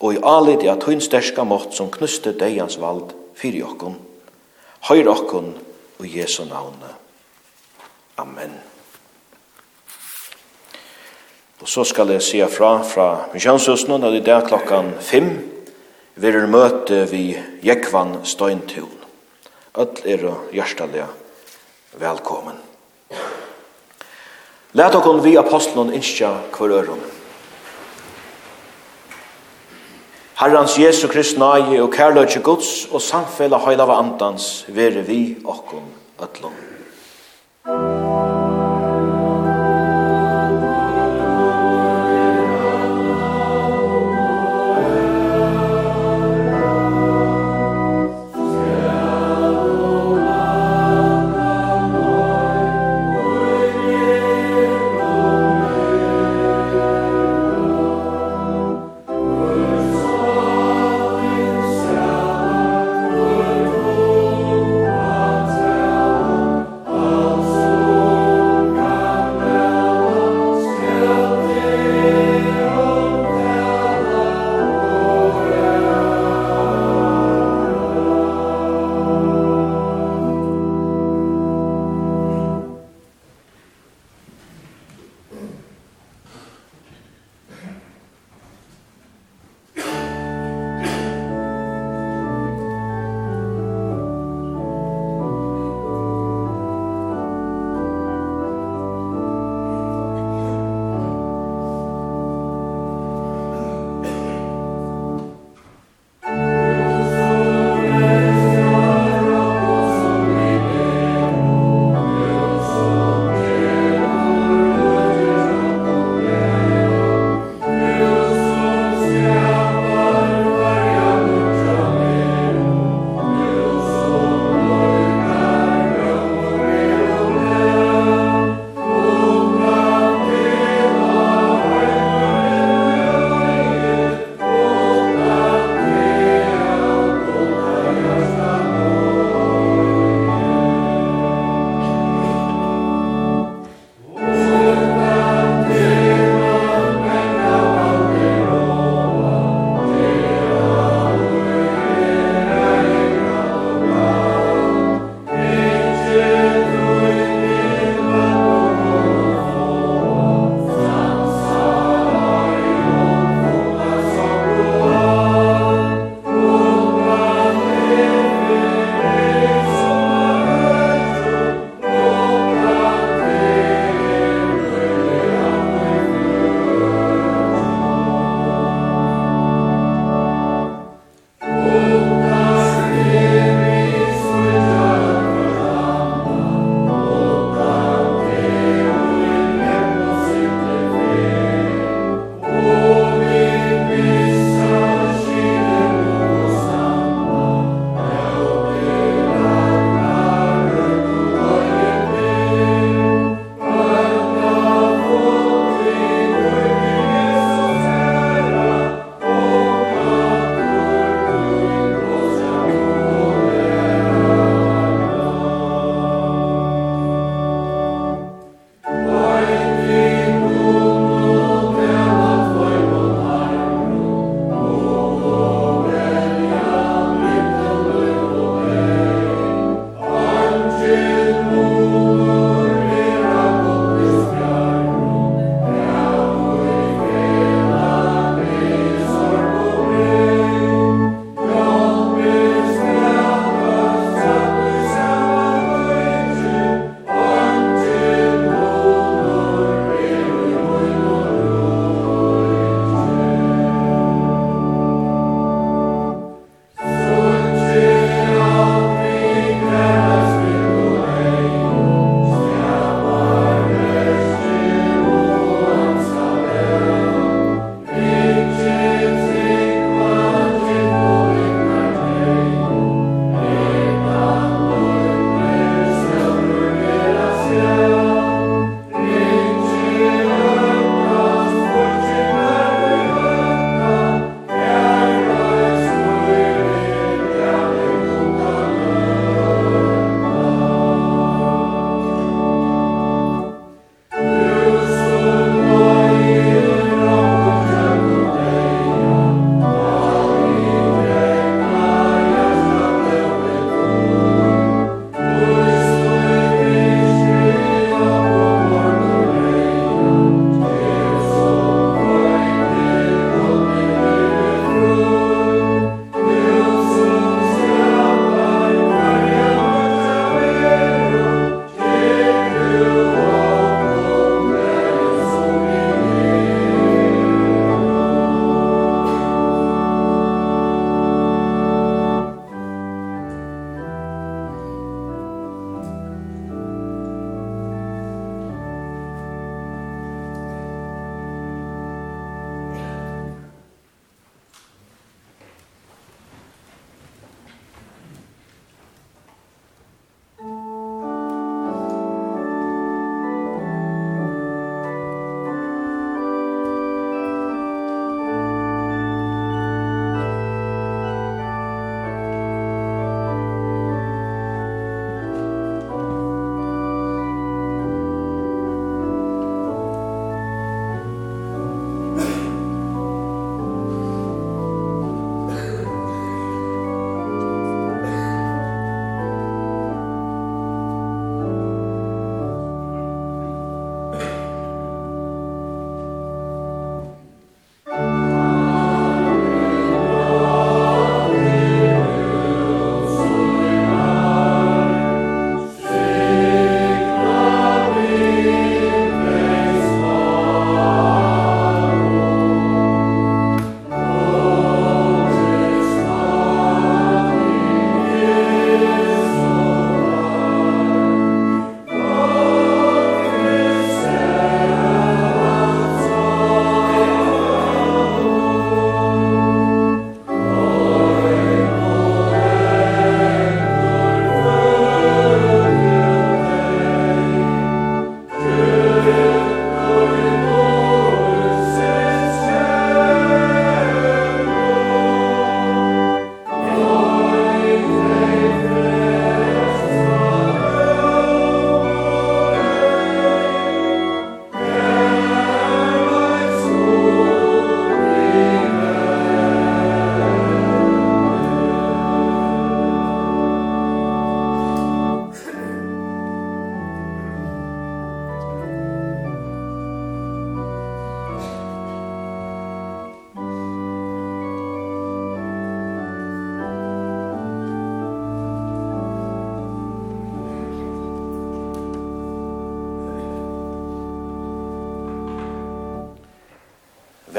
og 0.00 0.14
i 0.14 0.22
alidi 0.22 0.68
at 0.68 0.82
tøyn 0.84 1.00
sterska 1.00 1.44
mått 1.44 1.74
som 1.76 1.90
knuste 1.90 2.34
deians 2.36 2.78
vald 2.80 3.14
fyri 3.36 3.62
okkun, 3.64 3.96
høyr 4.88 5.08
okkun 5.12 5.52
og 5.98 6.06
Jesu 6.06 6.44
navne. 6.44 6.94
Amen. 8.18 8.54
Og 11.60 11.68
så 11.68 11.84
skal 11.84 12.10
jeg 12.12 12.22
si 12.22 12.40
fra 12.52 12.82
fra 12.84 13.08
misjonshusene, 13.32 13.98
det 14.12 14.28
er 14.28 14.44
klokkan 14.46 14.92
5, 15.00 15.55
verur 16.16 16.46
møte 16.48 17.04
vi 17.10 17.36
Jekvan 17.64 18.22
Støyntun. 18.24 18.92
Öll 19.76 20.00
er 20.08 20.24
og 20.30 20.54
hjertaliga 20.56 21.10
velkommen. 22.00 22.56
Læt 24.76 24.96
okon 24.96 25.20
vi 25.24 25.36
apostlen 25.36 25.92
innskja 25.92 26.32
hver 26.56 26.72
øron. 26.80 27.04
Herrans 30.36 30.78
Jesu 30.78 31.08
Krist 31.08 31.38
nage 31.38 31.82
og 31.82 31.92
kærløyke 31.92 32.40
Guds 32.44 32.86
og 32.90 33.00
samfella 33.00 33.60
heilava 33.64 34.00
andans 34.00 34.64
vere 34.68 35.04
vi 35.04 35.36
okon 35.44 35.92
öllom. 36.20 36.52
Amen. 37.64 38.05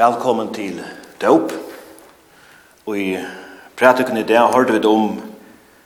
Velkommen 0.08 0.54
til 0.54 0.78
dåp. 1.20 1.52
Og 2.86 2.98
i 2.98 3.16
prætikken 3.76 4.16
i 4.16 4.22
dag 4.22 4.52
hørte 4.54 4.72
vi 4.72 4.86
om 4.86 5.20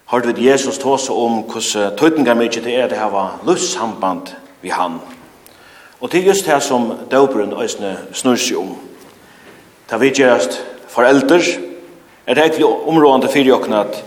hørte 0.06 0.34
vi 0.34 0.46
Jesus 0.46 0.78
tåse 0.78 1.12
om 1.12 1.40
hvordan 1.42 1.96
tøytingar 1.98 2.36
mykje 2.38 2.62
det 2.62 2.76
er 2.78 2.86
det 2.88 2.98
hava 2.98 3.24
lussamband 3.46 4.30
vi 4.60 4.68
han. 4.68 5.00
Og 6.00 6.12
det 6.12 6.20
er 6.20 6.28
just 6.28 6.46
det 6.46 6.62
som 6.62 6.92
døperen 7.10 7.52
øysene 7.62 7.96
snur 8.12 8.36
seg 8.36 8.60
om. 8.60 8.76
Ta 9.88 9.98
vi 9.98 10.12
gjerst 10.14 10.60
foreldre 10.88 11.40
er 12.26 12.34
det 12.34 12.44
egentlig 12.44 12.66
områdende 12.66 13.32
fyrir 13.32 13.50
jokken 13.56 13.74
at 13.74 14.04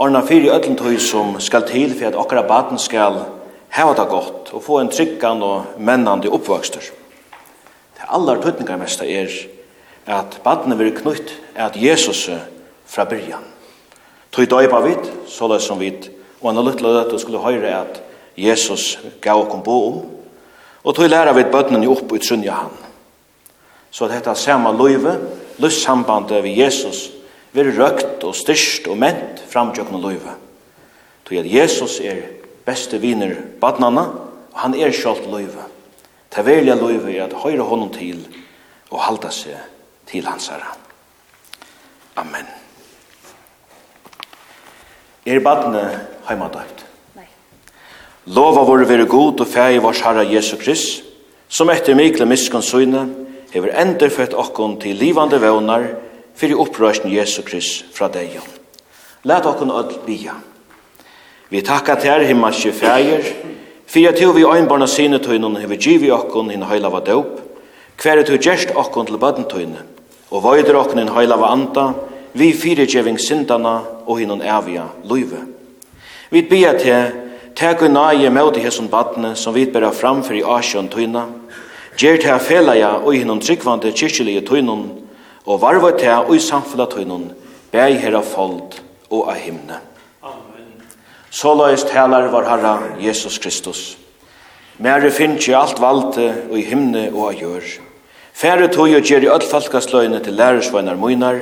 Arna 0.00 0.24
fyrir 0.24 0.76
tøy 0.78 0.96
som 0.96 1.40
skal 1.40 1.68
til 1.68 1.92
for 1.98 2.06
at 2.06 2.16
okkara 2.16 2.46
baden 2.48 2.78
skal 2.78 3.20
heva 3.68 3.92
det 3.92 4.08
godt 4.08 4.52
og 4.52 4.62
få 4.62 4.80
en 4.80 4.88
tryggan 4.88 5.42
og 5.42 5.64
mennande 5.78 6.32
oppvokster. 6.32 6.80
Det 7.98 8.08
allar 8.08 8.40
tøytingar 8.40 8.76
mest 8.76 9.02
er 9.02 9.57
at 10.08 10.40
badne 10.44 10.76
vil 10.78 10.94
knytt 10.96 11.34
at 11.56 11.76
Jesus 11.76 12.28
fra 12.88 13.04
byrjan. 13.04 13.44
Tøy 14.32 14.46
døypa 14.48 14.80
så 14.80 15.04
såleis 15.28 15.66
som 15.68 15.78
vit, 15.80 16.10
og 16.40 16.50
anna 16.50 16.62
luttla 16.62 16.92
døttu 16.96 17.18
skulle 17.18 17.42
høyre 17.42 17.74
at 17.80 18.00
Jesus 18.36 18.98
gav 19.20 19.48
kom 19.50 19.62
bo 19.62 19.76
om, 19.88 19.98
og 20.84 20.96
tøy 20.96 21.08
læra 21.08 21.32
vid 21.36 21.52
bøtnen 21.52 21.84
jo 21.84 21.96
i 21.96 22.08
utsynja 22.16 22.52
han. 22.52 22.74
Så 23.90 24.04
at 24.04 24.16
dette 24.16 24.34
samme 24.34 24.72
løyve, 24.72 25.18
løssambandet 25.58 26.42
ved 26.44 26.56
Jesus, 26.56 27.10
vil 27.52 27.72
røkt 27.76 28.24
og 28.24 28.36
styrst 28.36 28.88
og 28.88 28.96
ment 28.96 29.42
framtjøkken 29.48 30.00
løyve. 30.00 30.36
Tøy 31.28 31.40
at 31.40 31.52
Jesus 31.52 32.00
er 32.00 32.28
beste 32.64 33.00
viner 33.00 33.34
badnana, 33.60 34.08
og 34.52 34.60
han 34.60 34.74
er 34.74 34.92
sjalt 34.92 35.26
løyve. 35.28 35.64
Ta 36.30 36.44
velja 36.44 36.76
løyve 36.76 37.16
er 37.16 37.26
at 37.26 37.40
høyre 37.42 37.64
honom 37.64 37.90
til 37.92 38.20
og 38.90 39.00
halda 39.00 39.32
seg 39.32 39.56
til 40.10 40.26
hans 40.26 40.48
herre. 40.48 40.74
Amen. 42.16 42.46
Er 45.26 45.40
badne 45.44 45.84
heimadøyt? 46.28 46.84
Nei. 47.18 47.28
Lova 48.32 48.64
vore 48.64 48.88
vere 48.88 49.06
god 49.06 49.44
og 49.44 49.50
fæg 49.50 49.76
i 49.76 49.82
vårs 49.84 50.00
herre 50.02 50.26
Jesu 50.26 50.56
Krist, 50.56 51.04
som 51.48 51.70
etter 51.70 51.96
mikle 51.96 52.26
miskonsyne 52.28 53.06
hever 53.52 53.72
enderfødt 53.80 54.36
okkon 54.36 54.78
til 54.80 54.96
livande 55.00 55.40
vevnar 55.40 55.86
fyrir 56.38 56.60
opprørsjen 56.60 57.12
Jesu 57.12 57.42
Krist 57.42 57.88
fra 57.96 58.08
deg. 58.12 58.38
Læt 59.24 59.46
okkon 59.46 59.72
öll 59.72 59.98
bia. 60.06 60.36
Vi 61.50 61.62
takka 61.64 61.96
til 61.96 62.26
himmelske 62.28 62.72
fægir, 62.72 63.24
fyrir 63.86 64.16
til 64.16 64.34
vi 64.36 64.44
øynbarna 64.44 64.86
sinetøynen 64.86 65.56
hever 65.56 65.76
givi 65.76 66.10
okkon 66.10 66.50
hinn 66.50 66.66
heilava 66.68 67.00
døp, 67.00 67.40
hver 68.02 68.20
er 68.20 68.24
til 68.24 68.38
gjerst 68.38 68.74
okkon 68.76 69.06
til 69.06 69.18
badentøynen, 69.18 69.97
og 70.30 70.44
vøyder 70.44 70.76
okken 70.76 71.02
en 71.02 71.12
heilava 71.14 71.52
anda, 71.52 71.86
vi 72.32 72.52
fyrirgjeving 72.52 73.18
syndana 73.20 73.78
og 74.06 74.18
hinnon 74.20 74.42
evia 74.44 74.84
luive. 75.04 75.40
Vi 76.30 76.42
bia 76.42 76.74
til, 76.78 77.12
teg 77.56 77.82
og 77.82 77.90
nage 77.90 78.30
med 78.30 78.56
i 78.56 78.62
hesson 78.66 78.90
badne 78.92 79.34
som 79.36 79.54
vi 79.54 79.66
bera 79.66 79.90
framfor 79.90 80.36
i 80.36 80.44
asjon 80.44 80.90
tøyna, 80.92 81.24
gjer 81.98 82.20
til 82.22 82.44
felaja 82.44 82.98
og 83.00 83.14
hinnon 83.16 83.40
tryggvande 83.40 83.92
kyrkjelige 83.92 84.44
tøynon, 84.46 84.84
og 85.48 85.62
varva 85.62 85.94
til 85.96 86.12
og 86.28 86.34
i 86.36 86.42
samfella 86.44 86.86
tøynon, 86.86 87.30
bæg 87.72 87.98
herra 88.04 88.20
fold 88.22 88.78
og 89.10 89.30
av 89.32 89.40
himne. 89.40 89.80
Amen. 90.22 90.68
Så 91.30 91.54
løyst 91.56 91.90
helar 91.90 92.28
var 92.32 92.44
Herra 92.48 92.78
Jesus 93.00 93.38
Kristus. 93.38 93.98
Mere 94.78 95.10
finnes 95.10 95.48
jo 95.48 95.56
alt 95.58 95.80
valde 95.80 96.28
og 96.50 96.58
i 96.58 96.66
himne 96.68 97.08
og 97.14 97.30
av 97.32 97.40
jørg. 97.42 97.87
Fære 98.38 98.68
tog 98.70 98.92
og 98.94 99.02
gjør 99.02 99.24
i 99.24 99.30
öll 99.34 99.44
falkasløyene 99.50 100.20
til 100.22 100.36
lærersvøyner 100.38 100.94
munar, 100.94 101.40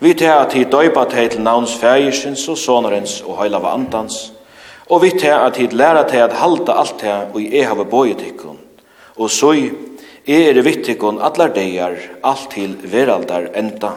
vi 0.00 0.10
tar 0.12 0.42
at 0.42 0.52
hit 0.52 0.68
døypa 0.72 1.06
til 1.08 1.30
til 1.32 1.40
navns 1.40 1.72
fægersins 1.80 2.48
og 2.48 2.58
sonarens 2.58 3.22
og 3.24 3.38
høylava 3.38 3.70
andans, 3.72 4.32
og 4.90 5.02
vi 5.02 5.10
tar 5.10 5.46
at 5.46 5.56
hit 5.56 5.72
læra 5.72 6.02
til 6.08 6.20
at 6.20 6.32
halda 6.36 6.72
alt 6.72 7.00
det 7.00 7.12
og 7.32 7.40
jeg 7.40 7.68
har 7.68 7.84
bøyetikken, 7.84 8.58
og 9.16 9.30
så 9.30 9.52
jeg 10.26 10.42
er 10.48 10.62
vittikken 10.62 11.22
allar 11.22 11.48
deir, 11.48 11.96
alt 12.22 12.50
til 12.50 12.76
veraldar 12.92 13.48
enda. 13.56 13.94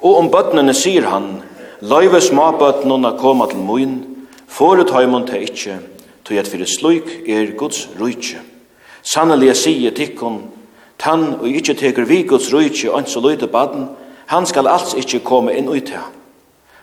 Og 0.00 0.18
om 0.18 0.28
bøtnene 0.28 0.74
sier 0.74 1.08
han, 1.08 1.42
løyve 1.80 2.20
småbøtnene 2.20 3.16
koma 3.18 3.46
til 3.48 3.64
muin, 3.64 4.02
foret 4.48 4.90
høymon 4.90 5.24
til 5.26 5.48
ikkje, 5.48 5.78
tog 6.24 6.36
at 6.36 6.48
fyrir 6.48 6.68
sluik 6.68 7.24
er 7.28 7.56
Guds 7.56 7.88
rujtje. 8.00 8.42
Sannelig 9.02 9.56
sier 9.56 9.96
tikkun, 9.96 10.42
Tann 11.04 11.34
og 11.34 11.48
ikkje 11.48 11.74
teker 11.76 12.06
vi 12.08 12.22
Guds 12.24 12.48
rujtje 12.52 12.88
og 12.88 13.08
så 13.08 13.20
løyde 13.20 13.46
baden, 13.46 13.90
han 14.26 14.46
skal 14.46 14.68
alls 14.72 14.94
ikkje 14.96 15.20
komme 15.20 15.52
inn 15.52 15.68
ut 15.68 15.90
her. 15.92 16.06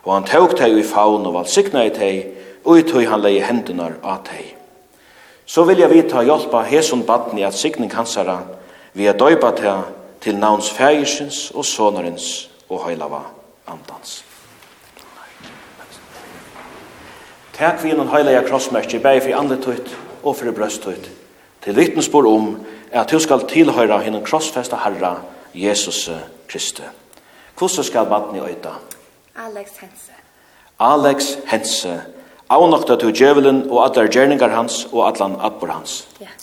Og 0.06 0.14
han 0.14 0.28
tåg 0.30 0.54
teg 0.58 0.78
i 0.78 0.86
faun 0.86 1.26
og 1.26 1.34
valsikna 1.40 1.88
i 1.88 1.94
teg, 1.94 2.28
og 2.62 2.78
i 2.78 2.86
tog 2.86 3.06
han 3.10 3.22
leie 3.22 3.42
hendunar 3.42 3.98
av 4.04 4.22
teg. 4.28 4.54
Så 5.46 5.66
vil 5.66 5.82
jeg 5.82 5.90
vita 5.90 6.22
hjelpa 6.22 6.62
hesun 6.70 7.02
baden 7.06 7.40
i 7.42 7.46
at 7.48 7.58
sikning 7.58 7.90
hansara, 7.94 8.44
vi 8.94 9.08
er 9.10 9.18
døyba 9.18 9.56
teg 9.58 9.90
til 10.22 10.38
navns 10.38 10.70
fægisins 10.70 11.50
og 11.56 11.66
sonarins 11.66 12.50
og 12.70 12.84
høylava 12.86 13.24
andans. 13.66 14.22
Takk 17.58 17.82
vi 17.84 17.90
innan 17.94 18.10
høylaja 18.10 18.44
krossmerkje, 18.46 19.02
bæg 19.02 19.24
for 19.26 19.38
andre 19.38 19.58
tøyt 19.58 19.90
og 20.22 20.36
for 20.38 20.54
brøst 20.54 20.86
tøyt, 20.86 21.10
til 21.62 21.76
vittnesbord 21.78 22.30
om 22.30 22.54
at 22.92 23.12
du 23.12 23.20
skal 23.20 23.48
tilhøyra 23.48 24.02
henne 24.04 24.24
krossfesta 24.26 24.80
Herra 24.84 25.16
Jesus 25.54 26.10
Kristi. 26.48 26.84
Hvordan 27.58 27.84
skal 27.84 28.06
badni 28.06 28.40
øyta? 28.40 28.76
Alex 29.36 29.68
Hense. 29.80 30.12
Alex 30.80 31.38
Hense. 31.48 32.02
Avnokta 32.50 32.96
til 32.96 33.14
djevelen 33.16 33.70
og 33.70 33.86
atler 33.86 34.10
gjerningar 34.12 34.50
hans 34.50 34.88
og 34.92 35.08
atlan 35.08 35.38
abbor 35.40 35.68
hans. 35.72 36.08
Ja. 36.20 36.26
Yeah. 36.26 36.42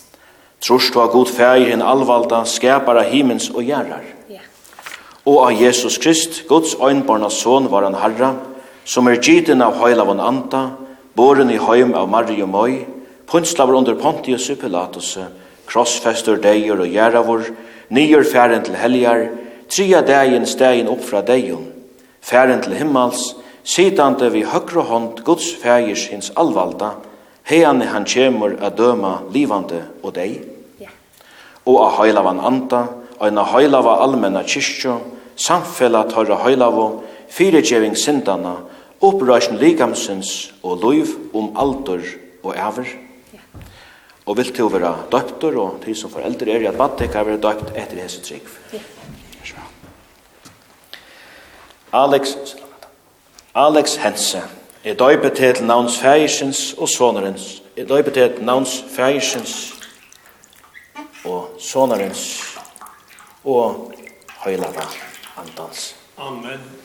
du 0.67 0.99
var 0.99 1.07
god 1.07 1.25
fæg 1.25 1.69
hinn 1.69 1.81
alvalda, 1.81 2.43
av 2.87 3.03
himens 3.03 3.49
og 3.49 3.63
gjerrar. 3.63 4.03
Ja. 4.29 4.39
Og 5.25 5.45
av 5.45 5.61
Jesus 5.61 5.97
Krist, 5.97 6.47
Guds 6.47 6.75
øynbarna 6.75 7.29
son 7.29 7.71
var 7.71 7.83
han 7.83 7.95
herra, 7.95 8.35
som 8.85 9.07
er 9.07 9.21
gittin 9.21 9.61
av 9.61 9.77
høyla 9.77 10.03
von 10.03 10.19
anta, 10.19 10.69
boren 11.15 11.49
i 11.49 11.57
høym 11.57 11.93
av 11.93 12.09
Mario 12.09 12.45
Møy, 12.45 12.85
punslaver 13.27 13.73
under 13.73 13.95
Pontius 13.95 14.51
Pilatus, 14.61 15.17
krossfester 15.69 16.39
deier 16.41 16.79
og 16.79 16.89
gjeravor, 16.89 17.45
nyer 17.93 18.25
færen 18.25 18.65
til 18.65 18.77
helgar, 18.79 19.27
tria 19.69 20.01
deien 20.05 20.47
stegin 20.49 20.89
opp 20.89 21.03
fra 21.05 21.21
deion, 21.25 21.67
færen 22.21 22.61
til 22.65 22.75
himmals, 22.79 23.35
sitande 23.63 24.31
vi 24.33 24.45
høgre 24.49 24.85
hånd 24.89 25.21
Guds 25.25 25.51
fægers 25.61 26.07
hins 26.09 26.31
allvalda, 26.37 26.95
heian 27.49 27.81
han 27.81 28.05
kjemur 28.05 28.57
a 28.61 28.69
døma 28.69 29.19
livande 29.33 29.83
og 30.03 30.15
dei. 30.15 30.41
Yeah. 30.81 30.93
Og 31.65 31.77
a 31.85 31.89
heilavan 31.99 32.41
anda, 32.41 32.85
og 33.19 33.27
en 33.27 33.37
a 33.37 33.45
heilava 33.53 33.99
almenna 34.03 34.43
kyrkjo, 34.43 34.99
samfella 35.35 36.05
tørra 36.09 36.39
heilavo, 36.45 37.03
fyrirgjeving 37.29 37.97
sindana, 37.97 38.55
opprøsjen 39.01 39.59
likamsins 39.61 40.51
og 40.63 40.81
loiv 40.81 41.13
om 41.33 41.53
aldur 41.57 42.03
og 42.43 42.55
æver. 42.55 43.08
Og 44.29 44.37
vil 44.37 44.51
til 44.53 44.67
å 44.67 44.69
være 44.69 44.91
døpter, 45.09 45.55
og 45.57 45.79
til 45.81 45.95
som 45.97 46.11
foreldre 46.13 46.53
er 46.53 46.61
i 46.61 46.69
at 46.69 46.77
vatt, 46.77 47.01
kan 47.09 47.25
være 47.25 47.41
døpt 47.41 47.73
etter 47.73 48.03
Jesu 48.03 48.19
trygg. 48.21 48.49
Ja. 48.73 49.63
Alex, 51.91 52.35
Alex 53.57 53.95
Hense 54.03 54.43
er 54.85 54.93
døpet 54.93 55.39
til 55.39 55.63
navns 55.65 55.97
fægisens 55.97 56.75
og 56.77 56.89
sonerens, 56.89 57.63
er 57.77 57.89
døpet 57.89 58.13
til 58.13 58.43
navns 58.45 58.83
fægisens 58.93 59.55
og 61.25 61.57
sonerens 61.59 62.27
og 63.43 63.89
høylaga 64.45 64.85
andans. 65.41 65.95
Amen. 66.17 66.78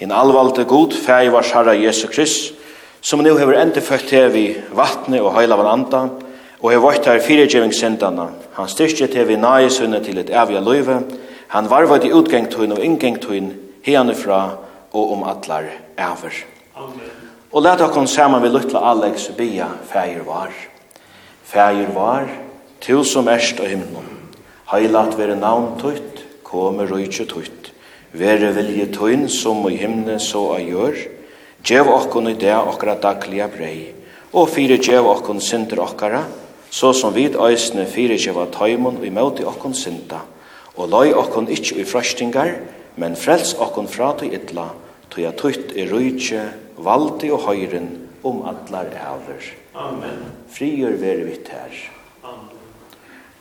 En 0.00 0.12
allvalde 0.12 0.64
god, 0.64 0.94
fæg 0.94 1.32
var 1.32 1.46
herra 1.54 1.74
Jesu 1.74 2.06
Krist, 2.06 2.54
som 3.00 3.22
nu 3.22 3.36
hever 3.36 3.58
endefødt 3.62 4.10
her 4.10 4.28
vi 4.28 4.56
vattne 4.74 5.22
og 5.22 5.34
heila 5.34 5.56
van 5.58 5.72
anda, 5.72 6.02
og 6.60 6.70
hever 6.70 6.86
vart 6.86 7.06
her 7.06 7.20
firegjevingssendana. 7.22 8.28
Han 8.58 8.68
styrkje 8.68 9.06
til 9.06 9.28
vi 9.28 9.36
nage 9.36 9.70
sunne 9.70 10.02
til 10.04 10.18
et 10.18 10.30
evige 10.30 10.62
løyve, 10.62 11.02
han 11.48 11.70
varvad 11.70 12.04
i 12.04 12.12
utgengtøyn 12.12 12.72
og 12.72 12.84
inngengtøyn, 12.84 13.52
hene 13.82 14.14
fra 14.14 14.42
og 14.92 15.12
om 15.12 15.24
atlar 15.24 15.64
æver. 15.98 16.44
Amen. 16.76 17.10
Og 17.52 17.62
let 17.64 17.80
okkon 17.80 18.06
saman 18.06 18.42
vi 18.42 18.50
luttla 18.52 18.82
Alex 18.90 19.30
bia 19.36 19.66
fægir 19.88 20.24
var. 20.26 20.52
Fægir 21.44 21.94
var, 21.94 22.28
til 22.80 23.04
som 23.04 23.28
erst 23.28 23.60
og 23.60 23.66
himnum. 23.66 24.04
Heilat 24.72 25.16
vere 25.18 25.36
navn 25.36 25.78
tutt, 25.80 26.24
kome 26.44 26.84
rujtje 26.86 27.24
tutt, 27.24 27.72
Vere 28.12 28.52
vilje 28.56 28.88
tøyn 28.94 29.28
som 29.28 29.64
i 29.68 29.76
himne 29.76 30.16
så 30.22 30.46
a 30.54 30.60
gjør, 30.64 30.96
Gjev 31.64 31.88
okkon 31.90 32.30
i 32.30 32.36
det 32.38 32.54
okkara 32.54 32.94
daglige 33.02 33.48
brei, 33.50 33.78
og 34.32 34.46
fire 34.52 34.76
gjev 34.78 35.08
okkon 35.10 35.40
synder 35.42 35.82
okkara, 35.82 36.22
så 36.70 36.92
som 36.94 37.14
vid 37.16 37.34
æsne 37.34 37.86
fire 37.90 38.14
gjeva 38.14 38.46
tøymon 38.54 39.00
i 39.04 39.10
møte 39.10 39.46
okkon 39.48 39.74
synda, 39.74 40.20
og 40.78 40.92
løy 40.92 41.10
okkon 41.18 41.50
ikkje 41.50 41.80
i 41.82 41.86
frøstingar, 41.88 42.52
men 42.96 43.18
frels 43.18 43.56
okkon 43.58 43.90
fra 43.90 44.12
til 44.20 44.36
idla, 44.38 44.68
tog 45.10 45.24
jeg 45.24 45.38
tøyt 45.40 45.74
i 45.74 45.88
rujtje, 45.90 46.44
valdi 46.78 47.32
og 47.34 47.48
høyren, 47.48 47.90
om 48.22 48.44
atlar 48.50 48.88
æver. 48.94 49.50
Amen. 49.78 50.24
Frigjør 50.54 50.96
vere 51.02 51.26
vitt 51.26 51.50
her. 51.54 51.74
Amen. 52.22 52.56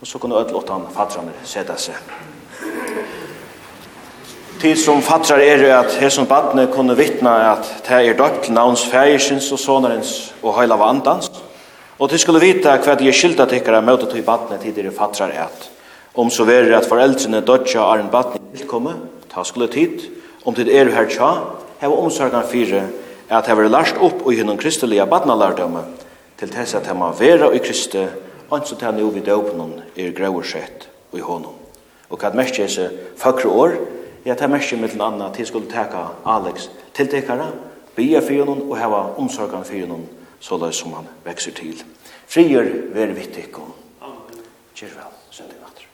Og 0.01 0.09
så 0.09 0.20
kunne 0.22 0.38
ødelåttan 0.41 0.89
fadraner 0.93 1.38
sette 1.45 1.78
seg 1.82 3.26
tid 4.58 4.78
som 4.80 5.01
fattrar 5.05 5.41
er 5.43 5.62
at 5.76 5.95
her 6.01 6.10
som 6.14 6.26
badne 6.26 6.68
kunne 6.74 6.95
vittna 6.97 7.34
at 7.51 7.68
det 7.86 7.97
er 7.97 8.18
døpt 8.18 8.47
til 8.47 8.55
navns 8.55 8.86
fægersins 8.89 9.51
og 9.53 9.60
sonarens 9.62 10.12
og 10.41 10.55
høyla 10.58 10.78
vandans. 10.80 11.30
Og 11.99 12.10
til 12.10 12.22
skulle 12.22 12.41
vita 12.41 12.76
hva 12.82 12.95
de 12.97 13.10
er 13.10 13.16
skylda 13.16 13.45
tikkara 13.49 13.82
møte 13.86 14.10
til 14.10 14.26
badne 14.26 14.58
tid 14.62 14.78
er 14.82 14.89
fattrar 14.95 15.34
at. 15.34 15.68
Om 16.18 16.32
så 16.34 16.45
verir 16.45 16.74
at 16.78 16.88
foreldrene 16.89 17.41
dødja 17.45 17.84
er 17.86 18.01
en 18.01 18.10
badne 18.14 18.41
tilkomme, 18.55 18.95
ta 19.30 19.43
skulle 19.43 19.68
tid, 19.68 20.08
om 20.45 20.55
tid 20.55 20.70
er 20.70 20.89
her 20.93 21.10
tja, 21.12 21.30
heva 21.82 21.99
omsorgan 22.01 22.47
fire 22.47 22.88
at 23.30 23.49
heva 23.49 23.68
lart 23.68 23.99
opp 24.01 24.24
og 24.26 24.34
hinnom 24.34 24.58
kristelige 24.58 25.05
badnalardømme 25.05 25.84
til 26.39 26.49
tess 26.53 26.74
at 26.78 26.88
heva 26.88 27.12
vera 27.20 27.51
i 27.53 27.62
kriste, 27.62 28.08
anso 28.51 28.76
til 28.76 28.95
nu 28.95 29.10
vi 29.10 29.20
vid 29.20 29.30
døpnum 29.30 29.78
er 29.95 30.16
grauer 30.18 30.43
sett 30.43 30.89
og 31.12 31.20
i 31.20 31.26
honom. 31.26 31.53
Og 32.10 32.18
hva 32.18 32.32
merkje 32.32 32.66
hese 32.66 32.89
fakre 33.20 33.49
år, 33.51 33.78
Ja, 34.28 34.34
det 34.34 34.41
er 34.41 34.47
mest 34.51 34.73
med 34.75 34.89
den 34.89 35.01
andre 35.01 35.34
til 35.34 35.45
skulle 35.47 35.69
teka 35.71 36.01
Alex 36.25 36.65
til 36.93 37.07
tekara, 37.07 37.45
bia 37.95 38.19
fyrir 38.19 38.43
hon 38.43 38.61
og 38.67 38.78
hava 38.78 38.97
omsorgan 39.15 39.63
fyrir 39.65 39.88
hon 39.88 40.03
så 40.43 40.57
løy 40.59 40.71
som 40.75 40.93
han 40.93 41.07
vekser 41.23 41.51
til. 41.55 41.84
Frier 42.28 42.67
ver 42.91 43.13
vittig 43.15 43.47
og 43.55 43.71
kjør 44.75 44.97
vel, 44.97 45.13
søndag 45.32 45.55
natter. 45.63 45.86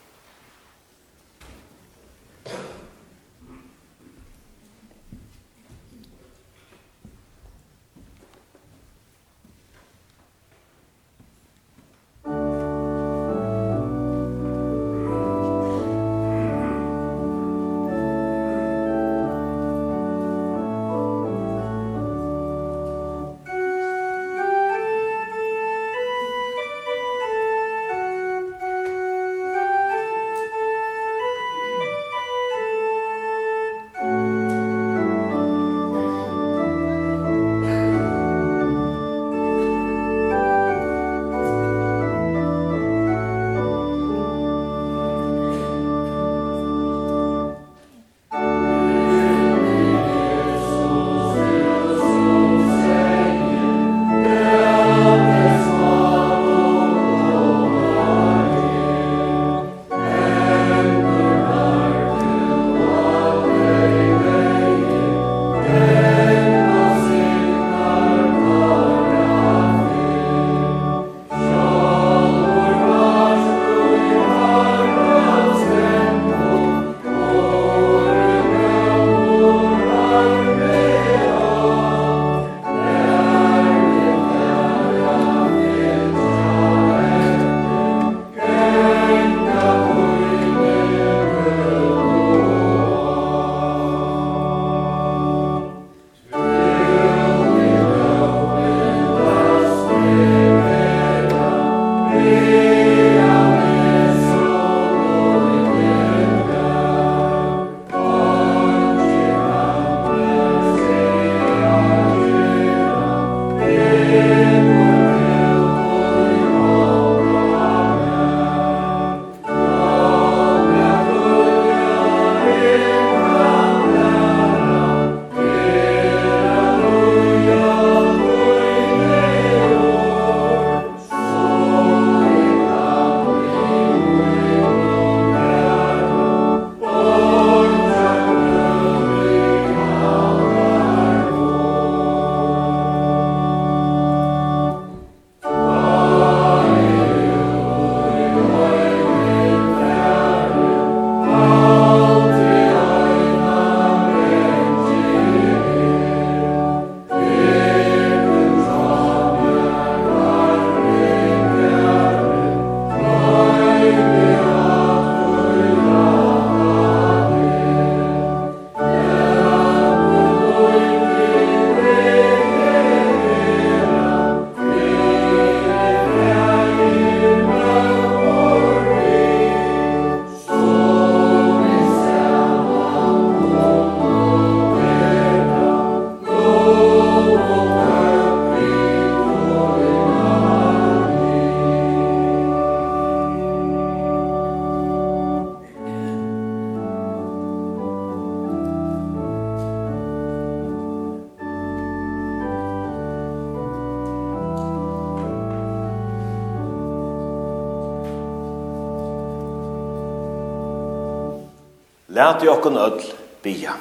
Lat 212.33 212.43
i 212.43 212.49
okkun 212.49 212.77
öll 212.77 213.01
bia. 213.43 213.73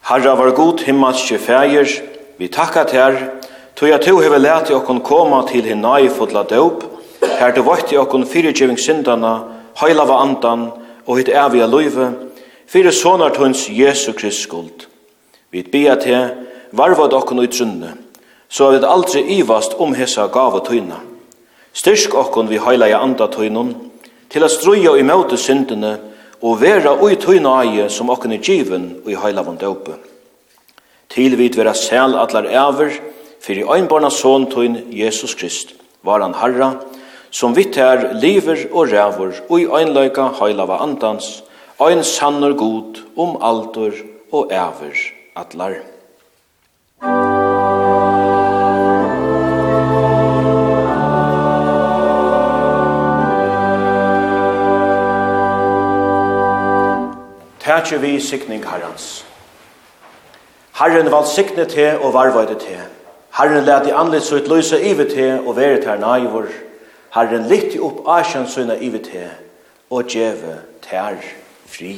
Herra 0.00 0.38
var 0.38 0.48
god 0.48 0.80
himmelske 0.80 1.38
fægir, 1.38 2.00
vi 2.38 2.48
takka 2.48 2.84
ter, 2.84 3.18
tog 3.76 3.88
jeg 3.88 4.00
du 4.06 4.20
hever 4.20 4.40
let 4.40 4.70
i 4.70 4.74
okkun 4.74 5.02
koma 5.04 5.42
til 5.50 5.68
hin 5.68 5.84
nai 5.84 6.08
fotla 6.08 6.46
døp, 6.48 6.86
her 7.40 7.52
du 7.52 7.60
vart 7.68 7.92
i 7.92 8.00
okkun 8.00 8.24
fyrirgiving 8.24 8.80
syndana, 8.80 9.34
heilava 9.82 10.22
andan 10.22 10.70
og 11.04 11.18
hitt 11.18 11.28
eviga 11.28 11.68
løyve, 11.68 12.08
fyrir 12.66 12.96
sonar 12.96 13.36
tuns 13.36 13.68
Jesu 13.68 14.16
Krist 14.16 14.48
skuld. 14.48 14.88
Vi 15.52 15.62
bia 15.62 16.00
te, 16.00 16.24
varvad 16.72 17.12
okkun 17.12 17.44
trunne, 17.52 17.98
så 18.48 18.72
vi 18.72 18.80
aldri 18.80 19.28
ivast 19.36 19.76
om 19.76 19.92
hessa 19.94 20.26
gav 20.26 20.54
og 20.56 20.64
tøyna. 20.72 21.04
Styrk 21.74 22.14
okkun 22.14 22.48
vi 22.48 22.64
heilaja 22.64 23.04
anda 23.04 23.28
tøynun, 23.28 23.91
til 24.32 24.44
a 24.44 24.48
struja 24.48 24.94
i 24.96 25.04
møte 25.04 25.36
syndene 25.36 25.92
og 26.42 26.60
vera 26.62 26.94
ui 26.96 27.18
tøyna 27.20 27.58
eie 27.62 27.88
som 27.92 28.10
okken 28.10 28.32
er 28.32 28.40
given 28.42 28.88
og 29.04 29.10
i 29.12 29.18
heilavun 29.20 29.60
døpe. 29.60 29.98
Til 31.12 31.36
vid 31.36 31.58
vera 31.60 31.74
sel 31.76 32.16
atlar 32.16 32.48
ever, 32.48 32.94
fyrir 33.40 33.68
øynbarna 33.68 34.10
son 34.10 34.48
tøyn 34.50 34.78
Jesus 34.90 35.34
Krist, 35.34 35.74
var 36.02 36.22
han 36.22 36.34
harra, 36.34 36.72
som 37.30 37.54
vitt 37.56 37.76
her 37.76 38.12
lever 38.14 38.66
og 38.72 38.92
rævor 38.92 39.34
og 39.48 39.60
i 39.60 39.68
heila 40.40 40.64
va 40.64 40.80
andans, 40.82 41.42
ein 41.80 42.04
sannur 42.04 42.56
god 42.56 43.02
om 43.16 43.36
altor 43.40 43.92
og 44.32 44.52
ever 44.52 44.96
atlar. 45.36 45.76
Musik 47.02 47.31
Tætje 57.72 58.00
vi 58.00 58.20
sikning 58.20 58.64
herrens. 58.68 59.26
Herren 60.76 61.10
vald 61.10 61.26
sikne 61.26 61.64
te 61.64 61.86
og 61.98 62.12
varvøyde 62.12 62.58
te. 62.60 62.76
Herren 63.38 63.64
leti 63.64 63.94
anlitt 63.96 64.26
så 64.26 64.36
utløse 64.42 64.80
ivet 64.90 65.14
te 65.14 65.28
og 65.40 65.56
vere 65.56 65.78
ter 65.80 65.96
naivor. 65.96 66.50
Herren 67.14 67.46
litt 67.48 67.78
opp 67.80 68.02
asjan 68.04 68.44
søyna 68.44 68.76
ivet 68.76 69.08
te 69.08 69.24
og 69.88 70.04
djeve 70.04 70.58
ter 70.84 71.16
fri. 71.64 71.96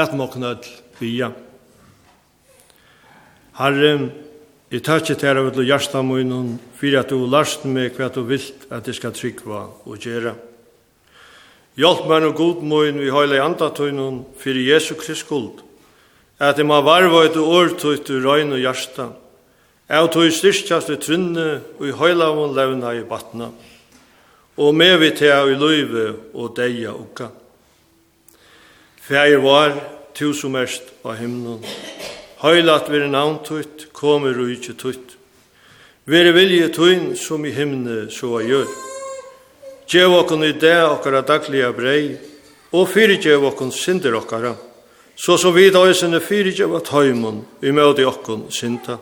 Lat 0.00 0.14
mig 0.16 0.30
kunna 0.32 0.54
bia. 0.96 1.26
Herre, 3.52 3.90
i 4.72 4.78
takk 4.80 5.10
til 5.10 5.26
av 5.28 5.50
til 5.52 5.66
hjertet 5.68 6.06
munnen, 6.08 6.54
for 6.72 6.94
at 6.96 7.10
du 7.12 7.26
lærst 7.28 7.66
meg 7.68 7.98
hva 7.98 8.06
du 8.08 8.22
vilt 8.24 8.64
at 8.72 8.86
jeg 8.88 8.96
skal 8.96 9.12
tryggva 9.12 9.58
og 9.84 9.98
gjøre. 10.00 10.32
Hjelp 11.76 12.06
meg 12.08 12.28
og 12.30 12.38
god 12.38 12.62
munn 12.70 13.00
vi 13.02 13.10
høyla 13.12 13.36
i 13.36 13.42
andatøynen, 13.44 14.22
for 14.40 14.56
Jesu 14.56 14.94
Krist 14.96 15.26
skuld, 15.26 15.60
at 16.38 16.56
jeg 16.56 16.70
må 16.70 16.80
varva 16.80 17.26
et 17.26 17.36
årtøyt 17.36 18.08
i 18.08 18.22
røyn 18.24 18.56
og 18.56 18.62
hjertet, 18.62 19.18
Jeg 19.90 20.10
tog 20.14 20.32
styrkjast 20.32 20.90
i 20.94 20.96
trynne 20.96 21.60
og 21.76 21.84
i 21.88 21.92
høylavun 21.92 22.54
levna 22.56 22.94
i 22.94 23.04
batna, 23.04 23.50
og 24.56 24.74
med 24.74 24.96
vi 25.02 25.10
tega 25.10 25.44
i 25.50 25.58
løyve 25.58 26.14
og 26.32 26.56
deia 26.56 26.94
ukka. 26.94 27.28
Fæger 29.10 29.40
var, 29.42 29.72
tu 30.14 30.28
som 30.32 30.54
erst 30.54 30.92
av 31.02 31.16
himnen, 31.18 31.64
Høylat 32.38 32.86
vire 32.92 33.08
navn 33.10 33.40
tutt, 33.42 33.88
kom 33.90 34.22
og 34.28 34.38
ikkje 34.52 34.74
tutt. 34.78 35.16
Vire 36.06 36.30
vilje 36.30 36.68
tuin 36.70 37.08
som 37.18 37.42
i 37.42 37.50
himne 37.50 38.04
så 38.14 38.36
a 38.38 38.44
gjør. 38.46 38.68
Gjev 39.90 40.14
okkon 40.14 40.46
i 40.46 40.52
det 40.54 40.76
okkara 40.86 41.24
daglige 41.26 41.72
brei, 41.74 42.04
og 42.70 42.86
fyrirgjev 42.92 43.48
okkon 43.48 43.72
synder 43.74 44.14
okkara, 44.14 44.52
så 45.18 45.34
som 45.36 45.56
vi 45.58 45.72
da 45.74 45.82
er 45.90 46.20
fyrir 46.20 46.54
gjev 46.54 46.76
at 46.78 46.92
høymon 46.94 47.42
i 47.62 47.72
møte 47.72 48.06
okkon 48.06 48.46
synda. 48.48 49.00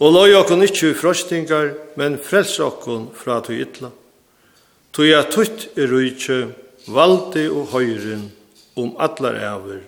Og 0.00 0.10
loj 0.12 0.34
okkon 0.40 0.66
ikkje 0.66 0.90
i 0.90 0.98
frostingar, 0.98 1.70
men 1.94 2.18
frels 2.18 2.58
okkon 2.58 3.12
fra 3.14 3.38
tu 3.46 3.54
ytla. 3.54 3.92
Tu 4.90 5.06
ja 5.06 5.22
tutt 5.22 5.70
er 5.78 5.86
rujtje, 5.86 6.48
valdi 6.90 7.46
og 7.46 7.70
høyren 7.70 8.26
om 8.78 8.96
allar 8.98 9.34
æver. 9.34 9.80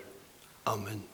Amen. 0.66 1.09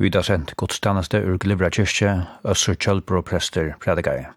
Vi 0.00 0.08
har 0.14 0.22
sendt 0.24 0.54
godstjeneste 0.56 1.18
ur 1.28 1.36
Glivra 1.36 1.68
kyrkje, 1.68 2.14
Øssur 2.48 2.78
Kjølbro 2.80 3.20
prester, 3.20 3.74
predikare. 3.84 4.30